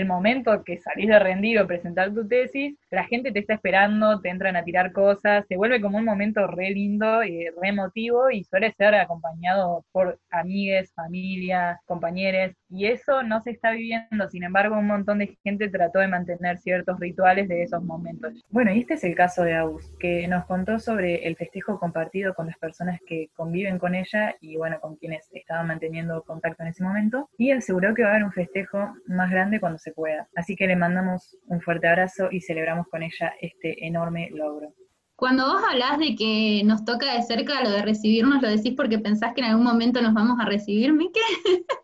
El 0.00 0.06
momento 0.06 0.64
que 0.64 0.78
salís 0.78 1.08
de 1.08 1.18
rendir 1.18 1.60
o 1.60 1.66
presentar 1.66 2.12
tu 2.12 2.26
tesis, 2.26 2.76
la 2.90 3.04
gente 3.04 3.32
te 3.32 3.40
está 3.40 3.54
esperando, 3.54 4.20
te 4.20 4.30
entran 4.30 4.56
a 4.56 4.64
tirar 4.64 4.92
cosas, 4.92 5.46
se 5.46 5.56
vuelve 5.56 5.80
como 5.80 5.98
un 5.98 6.04
momento 6.04 6.46
re 6.46 6.70
lindo 6.70 7.22
y 7.22 7.48
re 7.48 7.68
emotivo 7.68 8.30
y 8.30 8.44
suele 8.44 8.72
ser 8.72 8.94
acompañado 8.94 9.84
por 9.92 10.18
amigues, 10.30 10.92
familias, 10.94 11.78
compañeros, 11.86 12.54
y 12.68 12.86
eso 12.86 13.22
no 13.22 13.40
se 13.40 13.50
está 13.50 13.72
viviendo, 13.72 14.28
sin 14.28 14.44
embargo 14.44 14.78
un 14.78 14.86
montón 14.86 15.18
de 15.18 15.36
gente 15.42 15.68
trató 15.68 15.98
de 15.98 16.08
mantener 16.08 16.58
ciertos 16.58 16.98
rituales 17.00 17.48
de 17.48 17.62
esos 17.62 17.82
momentos. 17.82 18.42
Bueno, 18.50 18.72
y 18.72 18.80
este 18.80 18.94
es 18.94 19.04
el 19.04 19.14
caso 19.14 19.42
de 19.42 19.54
Agus, 19.54 19.90
que 19.98 20.26
nos 20.28 20.46
contó 20.46 20.78
sobre 20.78 21.26
el 21.26 21.36
festejo 21.36 21.78
compartido 21.78 22.34
con 22.34 22.46
las 22.46 22.58
personas 22.58 23.00
que 23.06 23.28
conviven 23.34 23.78
con 23.78 23.94
ella 23.94 24.34
y 24.40 24.56
bueno, 24.56 24.80
con 24.80 24.96
quienes 24.96 25.28
estaban 25.32 25.66
manteniendo 25.66 26.22
contacto 26.22 26.62
en 26.62 26.70
ese 26.70 26.82
momento, 26.82 27.28
y 27.36 27.50
aseguró 27.50 27.94
que 27.94 28.02
va 28.02 28.08
a 28.08 28.12
haber 28.12 28.24
un 28.24 28.32
festejo 28.32 28.94
más 29.06 29.30
grande 29.30 29.60
cuando 29.60 29.78
se 29.78 29.89
pueda. 29.90 30.28
Así 30.34 30.56
que 30.56 30.66
le 30.66 30.76
mandamos 30.76 31.36
un 31.46 31.60
fuerte 31.60 31.88
abrazo 31.88 32.28
y 32.30 32.40
celebramos 32.40 32.86
con 32.88 33.02
ella 33.02 33.34
este 33.40 33.86
enorme 33.86 34.30
logro. 34.32 34.74
Cuando 35.20 35.44
vos 35.52 35.60
hablás 35.70 35.98
de 35.98 36.16
que 36.16 36.62
nos 36.64 36.82
toca 36.86 37.12
de 37.12 37.22
cerca 37.22 37.62
lo 37.62 37.68
de 37.68 37.82
recibirnos, 37.82 38.40
¿lo 38.40 38.48
decís 38.48 38.72
porque 38.74 38.98
pensás 38.98 39.34
que 39.34 39.42
en 39.42 39.48
algún 39.48 39.64
momento 39.64 40.00
nos 40.00 40.14
vamos 40.14 40.40
a 40.40 40.46
recibir, 40.46 40.94
Mike? 40.94 41.20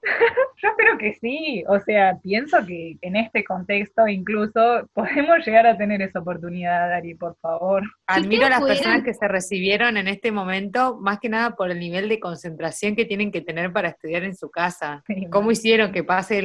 Yo 0.62 0.70
espero 0.70 0.96
que 0.96 1.12
sí, 1.20 1.62
o 1.68 1.78
sea, 1.80 2.18
pienso 2.22 2.64
que 2.64 2.96
en 3.02 3.14
este 3.14 3.44
contexto 3.44 4.08
incluso 4.08 4.88
podemos 4.94 5.44
llegar 5.44 5.66
a 5.66 5.76
tener 5.76 6.00
esa 6.00 6.20
oportunidad, 6.20 6.88
Dari, 6.88 7.14
por 7.14 7.36
favor. 7.36 7.82
Admiro 8.06 8.46
a 8.46 8.48
las 8.48 8.62
personas 8.62 9.02
que 9.02 9.12
se 9.12 9.28
recibieron 9.28 9.98
en 9.98 10.08
este 10.08 10.32
momento, 10.32 10.96
más 10.98 11.20
que 11.20 11.28
nada 11.28 11.56
por 11.56 11.70
el 11.70 11.78
nivel 11.78 12.08
de 12.08 12.18
concentración 12.18 12.96
que 12.96 13.04
tienen 13.04 13.30
que 13.30 13.42
tener 13.42 13.70
para 13.70 13.90
estudiar 13.90 14.24
en 14.24 14.34
su 14.34 14.48
casa. 14.48 15.04
¿Cómo 15.30 15.50
hicieron 15.50 15.92
que 15.92 16.04
pase 16.04 16.40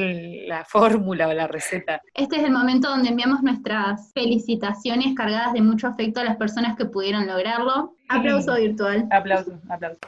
la 0.46 0.66
fórmula 0.66 1.28
o 1.28 1.32
la 1.32 1.46
receta? 1.46 2.02
Este 2.12 2.36
es 2.36 2.42
el 2.42 2.52
momento 2.52 2.90
donde 2.90 3.08
enviamos 3.08 3.42
nuestras 3.42 4.12
felicitaciones 4.12 5.14
cargadas 5.14 5.54
de 5.54 5.62
mucho 5.62 5.86
afecto 5.86 6.20
a 6.20 6.24
las 6.24 6.36
personas 6.36 6.76
que 6.76 6.81
pudieron 6.86 7.26
lograrlo. 7.26 7.94
Aplauso 8.08 8.54
virtual. 8.54 9.06
Aplauso, 9.10 9.58
aplauso. 9.68 9.98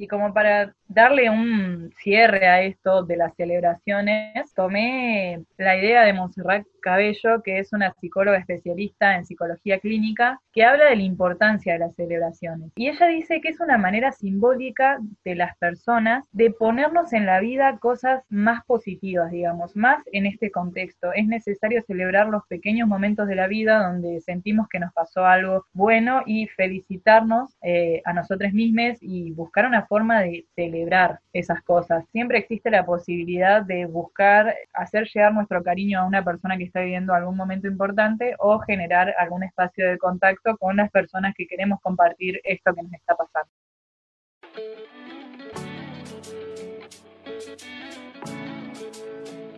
Y 0.00 0.08
como 0.08 0.32
para 0.32 0.74
darle 0.88 1.28
un 1.28 1.92
cierre 2.02 2.46
a 2.46 2.62
esto 2.62 3.02
de 3.02 3.18
las 3.18 3.34
celebraciones, 3.36 4.54
tomé 4.54 5.44
la 5.58 5.76
idea 5.76 6.04
de 6.04 6.14
Montserrat 6.14 6.66
Cabello, 6.80 7.42
que 7.44 7.58
es 7.58 7.74
una 7.74 7.92
psicóloga 8.00 8.38
especialista 8.38 9.14
en 9.14 9.26
psicología 9.26 9.78
clínica, 9.78 10.40
que 10.54 10.64
habla 10.64 10.86
de 10.86 10.96
la 10.96 11.02
importancia 11.02 11.74
de 11.74 11.80
las 11.80 11.94
celebraciones. 11.94 12.72
Y 12.76 12.88
ella 12.88 13.08
dice 13.08 13.42
que 13.42 13.50
es 13.50 13.60
una 13.60 13.76
manera 13.76 14.10
simbólica 14.12 14.98
de 15.22 15.34
las 15.34 15.54
personas 15.58 16.26
de 16.32 16.50
ponernos 16.50 17.12
en 17.12 17.26
la 17.26 17.40
vida 17.40 17.78
cosas 17.78 18.24
más 18.30 18.64
positivas, 18.64 19.30
digamos, 19.30 19.76
más 19.76 20.02
en 20.12 20.24
este 20.24 20.50
contexto. 20.50 21.12
Es 21.12 21.26
necesario 21.26 21.82
celebrar 21.82 22.28
los 22.28 22.46
pequeños 22.46 22.88
momentos 22.88 23.28
de 23.28 23.34
la 23.34 23.48
vida 23.48 23.86
donde 23.86 24.22
sentimos 24.22 24.66
que 24.66 24.80
nos 24.80 24.94
pasó 24.94 25.26
algo 25.26 25.66
bueno 25.74 26.22
y 26.24 26.46
felicitarnos 26.46 27.54
eh, 27.60 28.00
a 28.06 28.14
nosotros 28.14 28.54
mismos 28.54 28.96
y 29.02 29.32
buscar 29.32 29.66
una 29.66 29.86
forma 29.90 30.20
de 30.20 30.46
celebrar 30.54 31.18
esas 31.32 31.60
cosas. 31.64 32.04
Siempre 32.12 32.38
existe 32.38 32.70
la 32.70 32.86
posibilidad 32.86 33.60
de 33.60 33.86
buscar 33.86 34.54
hacer 34.72 35.08
llegar 35.12 35.34
nuestro 35.34 35.64
cariño 35.64 35.98
a 35.98 36.06
una 36.06 36.24
persona 36.24 36.56
que 36.56 36.62
está 36.62 36.80
viviendo 36.80 37.12
algún 37.12 37.36
momento 37.36 37.66
importante 37.66 38.36
o 38.38 38.60
generar 38.60 39.12
algún 39.18 39.42
espacio 39.42 39.88
de 39.88 39.98
contacto 39.98 40.56
con 40.58 40.76
las 40.76 40.92
personas 40.92 41.34
que 41.36 41.48
queremos 41.48 41.80
compartir 41.80 42.40
esto 42.44 42.72
que 42.72 42.82
nos 42.84 42.92
está 42.92 43.16
pasando. 43.16 43.50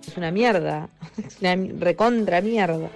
Es 0.01 0.17
una 0.17 0.31
mierda, 0.31 0.89
es 1.19 1.43
una 1.43 1.57
recontra 1.79 2.41
mierda. 2.41 2.89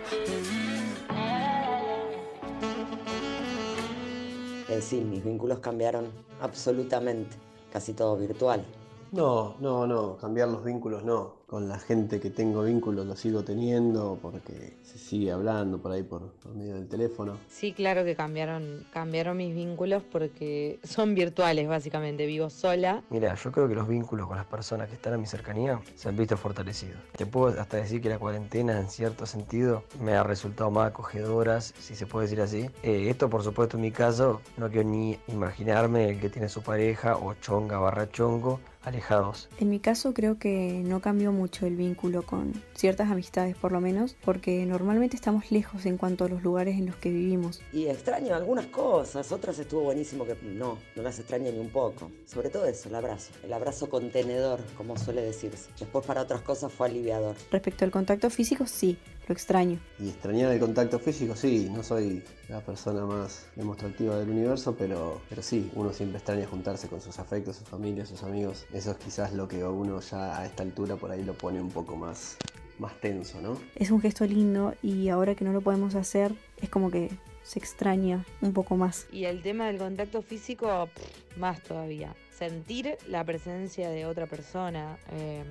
Eh, 4.77 4.83
sí, 4.83 5.01
mis 5.01 5.25
vínculos 5.25 5.61
cambiaron 5.61 6.11
absolutamente 6.39 7.35
casi 7.73 7.95
todo 7.95 8.15
virtual. 8.15 8.63
No, 9.11 9.55
no, 9.59 9.87
no, 9.87 10.19
cambiar 10.19 10.49
los 10.49 10.63
vínculos 10.63 11.03
no. 11.03 11.46
Con 11.47 11.69
la 11.69 11.79
gente 11.79 12.19
que 12.19 12.31
tengo 12.31 12.65
vínculos 12.65 13.07
lo 13.07 13.15
sigo 13.15 13.45
teniendo 13.45 14.19
porque 14.21 14.77
se 14.83 14.99
sigue 14.99 15.31
hablando 15.31 15.79
por 15.79 15.93
ahí 15.93 16.03
por, 16.03 16.33
por 16.33 16.55
medio 16.55 16.75
del 16.75 16.89
teléfono. 16.89 17.39
Sí, 17.49 17.73
claro 17.73 18.05
que 18.05 18.17
cambiaron, 18.17 18.85
cambiaron 18.93 19.37
mis 19.37 19.55
vínculos 19.55 20.03
porque 20.11 20.81
son 20.83 21.15
virtuales 21.15 21.69
básicamente, 21.69 22.27
vivo 22.27 22.51
sola. 22.51 23.03
Mira, 23.11 23.35
yo 23.37 23.53
creo 23.53 23.69
que 23.69 23.77
los 23.77 23.87
vínculos 23.87 24.27
con 24.27 24.37
las 24.37 24.47
personas 24.47 24.89
que 24.89 24.95
están 24.97 25.15
a 25.15 25.19
mi 25.19 25.27
cercanía 25.27 25.81
se 25.95 26.09
han 26.09 26.17
visto 26.17 26.37
fortalecidos. 26.37 26.99
Te 27.17 27.27
puedo 27.27 27.61
hasta 27.61 27.77
decir 27.77 28.01
que 28.01 28.09
la 28.09 28.19
cuarentena 28.19 28.81
en 28.81 28.91
cierto 28.91 29.25
sentido 29.25 29.85
me 30.01 30.15
ha 30.15 30.25
resultado 30.25 30.71
más 30.73 30.89
acogedoras, 30.89 31.75
si 31.79 31.95
se 31.95 32.07
puede 32.07 32.27
decir 32.27 32.41
así. 32.41 32.71
Eh, 32.83 33.09
esto 33.09 33.31
por 33.31 33.45
supuesto 33.45 33.77
en 33.77 33.83
mi 33.83 33.93
caso, 33.93 34.41
no 34.57 34.69
quiero 34.69 34.89
ni 34.89 35.17
imaginarme 35.29 36.11
el 36.11 36.21
que 36.21 36.29
tiene 36.29 36.49
su 36.49 36.63
pareja 36.63 37.17
o 37.17 37.35
chonga 37.35 37.79
barra 37.79 38.11
chongo 38.11 38.59
alejados. 38.87 39.49
En 39.59 39.69
mi 39.69 39.81
caso 39.81 40.15
creo 40.15 40.39
que 40.39 40.83
no 40.85 41.01
cambió 41.01 41.33
mucho 41.37 41.67
el 41.67 41.77
vínculo 41.77 42.23
con 42.23 42.53
ciertas 42.75 43.11
amistades 43.11 43.57
por 43.57 43.73
lo 43.73 43.81
menos, 43.81 44.17
porque 44.25 44.65
normalmente 44.67 45.17
estamos 45.17 45.51
lejos 45.51 45.87
en 45.87 45.97
cuanto 45.97 46.25
a 46.25 46.29
los 46.29 46.43
lugares 46.43 46.77
en 46.77 46.87
los 46.87 46.97
que 46.97 47.11
vivimos. 47.11 47.61
Y 47.73 47.87
extraño 47.87 48.35
algunas 48.35 48.67
cosas, 48.67 49.31
otras 49.31 49.59
estuvo 49.59 49.83
buenísimo 49.83 50.25
que 50.25 50.37
no, 50.43 50.79
no 50.97 51.03
las 51.03 51.19
extraño 51.19 51.53
ni 51.53 51.59
un 51.59 51.69
poco. 51.69 52.11
Sobre 52.25 52.49
todo 52.49 52.67
eso, 52.67 52.89
el 52.89 52.95
abrazo, 52.95 53.31
el 53.45 53.53
abrazo 53.53 53.89
contenedor, 53.89 54.61
como 54.77 54.97
suele 54.97 55.23
decirse. 55.23 55.71
Después 55.79 56.05
para 56.05 56.23
otras 56.23 56.41
cosas 56.41 56.73
fue 56.73 56.89
aliviador. 56.89 57.37
Respecto 57.51 57.85
al 57.85 57.91
contacto 57.91 58.31
físico, 58.31 58.67
sí, 58.67 58.99
lo 59.27 59.33
extraño. 59.33 59.79
Y 59.99 60.09
extrañar 60.09 60.53
el 60.53 60.61
contacto 60.61 60.99
físico, 60.99 61.35
sí, 61.35 61.69
no 61.71 61.83
soy 61.83 62.23
la 62.49 62.61
persona 62.61 63.05
más 63.05 63.47
demostrativa 63.57 64.17
del 64.19 64.31
universo, 64.31 64.75
pero, 64.77 65.21
pero 65.29 65.43
sí, 65.43 65.71
uno 65.75 65.93
siempre 65.93 66.19
extraña 66.19 66.47
juntarse 66.47 66.89
con 66.89 67.01
sus 67.01 67.19
afectos, 67.19 67.57
sus 67.57 67.69
familias, 67.69 68.09
sus 68.09 68.23
amigos. 68.23 68.67
Eso 68.73 68.93
es 68.93 68.97
quizás 68.99 69.33
lo 69.33 69.49
que 69.49 69.65
uno 69.65 70.01
ya 70.01 70.39
a 70.39 70.47
esta 70.47 70.63
altura 70.63 70.97
por 70.97 71.11
ahí 71.11 71.25
lo 71.25 71.35
pone 71.35 71.61
un 71.61 71.71
poco 71.71 71.97
más, 71.97 72.37
más 72.79 72.99
tenso, 73.01 73.41
¿no? 73.41 73.59
Es 73.75 73.91
un 73.91 74.01
gesto 74.01 74.25
lindo 74.25 74.75
y 74.83 75.09
ahora 75.09 75.35
que 75.35 75.45
no 75.45 75.53
lo 75.53 75.61
podemos 75.61 75.95
hacer, 75.95 76.35
es 76.61 76.69
como 76.69 76.91
que 76.91 77.11
se 77.43 77.59
extraña 77.59 78.25
un 78.41 78.53
poco 78.53 78.77
más. 78.77 79.07
Y 79.13 79.25
el 79.25 79.43
tema 79.43 79.67
del 79.67 79.79
contacto 79.79 80.23
físico, 80.23 80.89
pff, 80.95 81.39
más 81.39 81.63
todavía. 81.63 82.15
Sentir 82.37 82.99
la 83.09 83.25
presencia 83.25 83.89
de 83.89 84.05
otra 84.05 84.27
persona, 84.27 84.99
eh, 85.13 85.43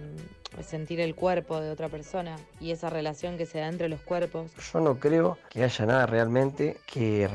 sentir 0.64 1.00
el 1.00 1.16
cuerpo 1.16 1.60
de 1.60 1.72
otra 1.72 1.90
persona 1.90 2.36
y 2.60 2.70
esa 2.70 2.92
relación 2.92 3.38
que 3.38 3.48
se 3.48 3.58
da 3.58 3.70
entre 3.70 3.90
los 3.90 4.02
cuerpos. 4.02 4.52
Yo 4.72 4.80
no 4.82 5.00
creo 5.00 5.40
que 5.50 5.64
haya 5.64 5.86
nada 5.88 6.06
realmente 6.06 6.78
que, 6.86 7.28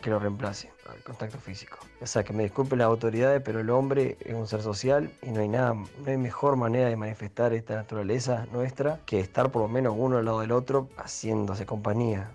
que 0.00 0.08
lo 0.10 0.18
reemplace 0.18 0.70
al 0.88 1.02
contacto 1.02 1.36
físico. 1.38 1.76
O 2.00 2.06
sea, 2.06 2.24
que 2.24 2.32
me 2.32 2.44
disculpen 2.44 2.78
las 2.78 2.86
autoridades, 2.86 3.42
pero 3.44 3.60
el 3.60 3.68
hombre 3.68 4.16
es 4.20 4.34
un 4.34 4.46
ser 4.46 4.62
social 4.62 5.10
y 5.20 5.32
no 5.32 5.42
hay 5.42 5.48
nada, 5.48 5.74
no 5.74 5.86
hay 6.06 6.16
mejor 6.16 6.56
manera 6.56 6.88
de 6.88 6.96
manifestar 6.96 7.52
esta 7.52 7.74
naturaleza 7.74 8.46
nuestra 8.52 9.00
que 9.04 9.20
estar 9.20 9.50
por 9.50 9.60
lo 9.60 9.68
menos 9.68 9.94
uno 9.98 10.16
al 10.16 10.24
lado 10.24 10.40
del 10.40 10.52
otro 10.52 10.88
haciéndose 10.96 11.66
compañía 11.66 12.30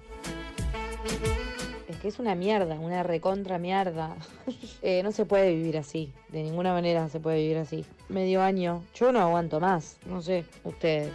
que 2.02 2.08
es 2.08 2.20
una 2.20 2.36
mierda, 2.36 2.80
una 2.80 3.04
recontra 3.04 3.58
mierda. 3.58 4.16
Eh, 4.82 5.04
no 5.04 5.12
se 5.12 5.26
puede 5.26 5.54
vivir 5.54 5.78
así, 5.78 6.14
de 6.30 6.42
ninguna 6.42 6.72
manera 6.72 7.10
se 7.10 7.20
puede 7.20 7.40
vivir 7.40 7.58
así. 7.58 7.86
Medio 8.08 8.42
año, 8.42 8.82
yo 8.96 9.12
no 9.12 9.20
aguanto 9.20 9.60
más, 9.60 9.98
no 10.06 10.22
sé, 10.22 10.46
ustedes. 10.64 11.12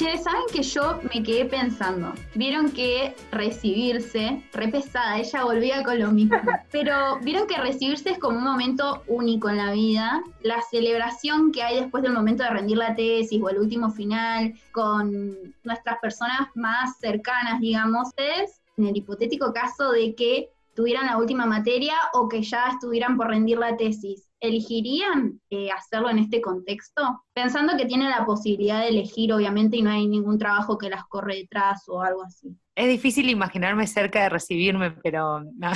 Che, 0.00 0.16
¿saben 0.16 0.44
que 0.50 0.62
yo 0.62 0.98
me 1.12 1.22
quedé 1.22 1.44
pensando? 1.44 2.14
Vieron 2.34 2.70
que 2.70 3.14
recibirse, 3.32 4.42
re 4.54 4.68
pesada, 4.68 5.18
ella 5.18 5.44
volvía 5.44 5.84
con 5.84 5.98
lo 5.98 6.10
mismo, 6.10 6.38
pero 6.72 7.18
vieron 7.20 7.46
que 7.46 7.58
recibirse 7.58 8.12
es 8.12 8.18
como 8.18 8.38
un 8.38 8.44
momento 8.44 9.02
único 9.08 9.50
en 9.50 9.58
la 9.58 9.72
vida, 9.72 10.22
la 10.40 10.62
celebración 10.62 11.52
que 11.52 11.62
hay 11.62 11.80
después 11.80 12.02
del 12.02 12.14
momento 12.14 12.42
de 12.42 12.48
rendir 12.48 12.78
la 12.78 12.94
tesis 12.94 13.42
o 13.42 13.50
el 13.50 13.58
último 13.58 13.90
final 13.90 14.54
con 14.72 15.36
nuestras 15.64 15.98
personas 15.98 16.48
más 16.54 16.96
cercanas, 16.98 17.60
digamos, 17.60 18.08
es 18.16 18.62
en 18.78 18.86
el 18.86 18.96
hipotético 18.96 19.52
caso 19.52 19.92
de 19.92 20.14
que 20.14 20.48
tuvieran 20.74 21.08
la 21.08 21.18
última 21.18 21.44
materia 21.44 21.96
o 22.14 22.26
que 22.26 22.42
ya 22.42 22.68
estuvieran 22.70 23.18
por 23.18 23.28
rendir 23.28 23.58
la 23.58 23.76
tesis. 23.76 24.29
¿Elegirían 24.40 25.40
eh, 25.50 25.70
hacerlo 25.70 26.10
en 26.10 26.18
este 26.18 26.40
contexto? 26.40 27.24
Pensando 27.34 27.76
que 27.76 27.86
tienen 27.86 28.10
la 28.10 28.24
posibilidad 28.24 28.80
de 28.80 28.88
elegir, 28.88 29.32
obviamente, 29.32 29.76
y 29.76 29.82
no 29.82 29.90
hay 29.90 30.06
ningún 30.06 30.38
trabajo 30.38 30.78
que 30.78 30.88
las 30.88 31.04
corre 31.04 31.36
detrás 31.36 31.84
o 31.88 32.02
algo 32.02 32.22
así. 32.22 32.56
Es 32.74 32.88
difícil 32.88 33.28
imaginarme 33.28 33.86
cerca 33.86 34.22
de 34.22 34.30
recibirme, 34.30 34.92
pero 34.92 35.40
no, 35.40 35.70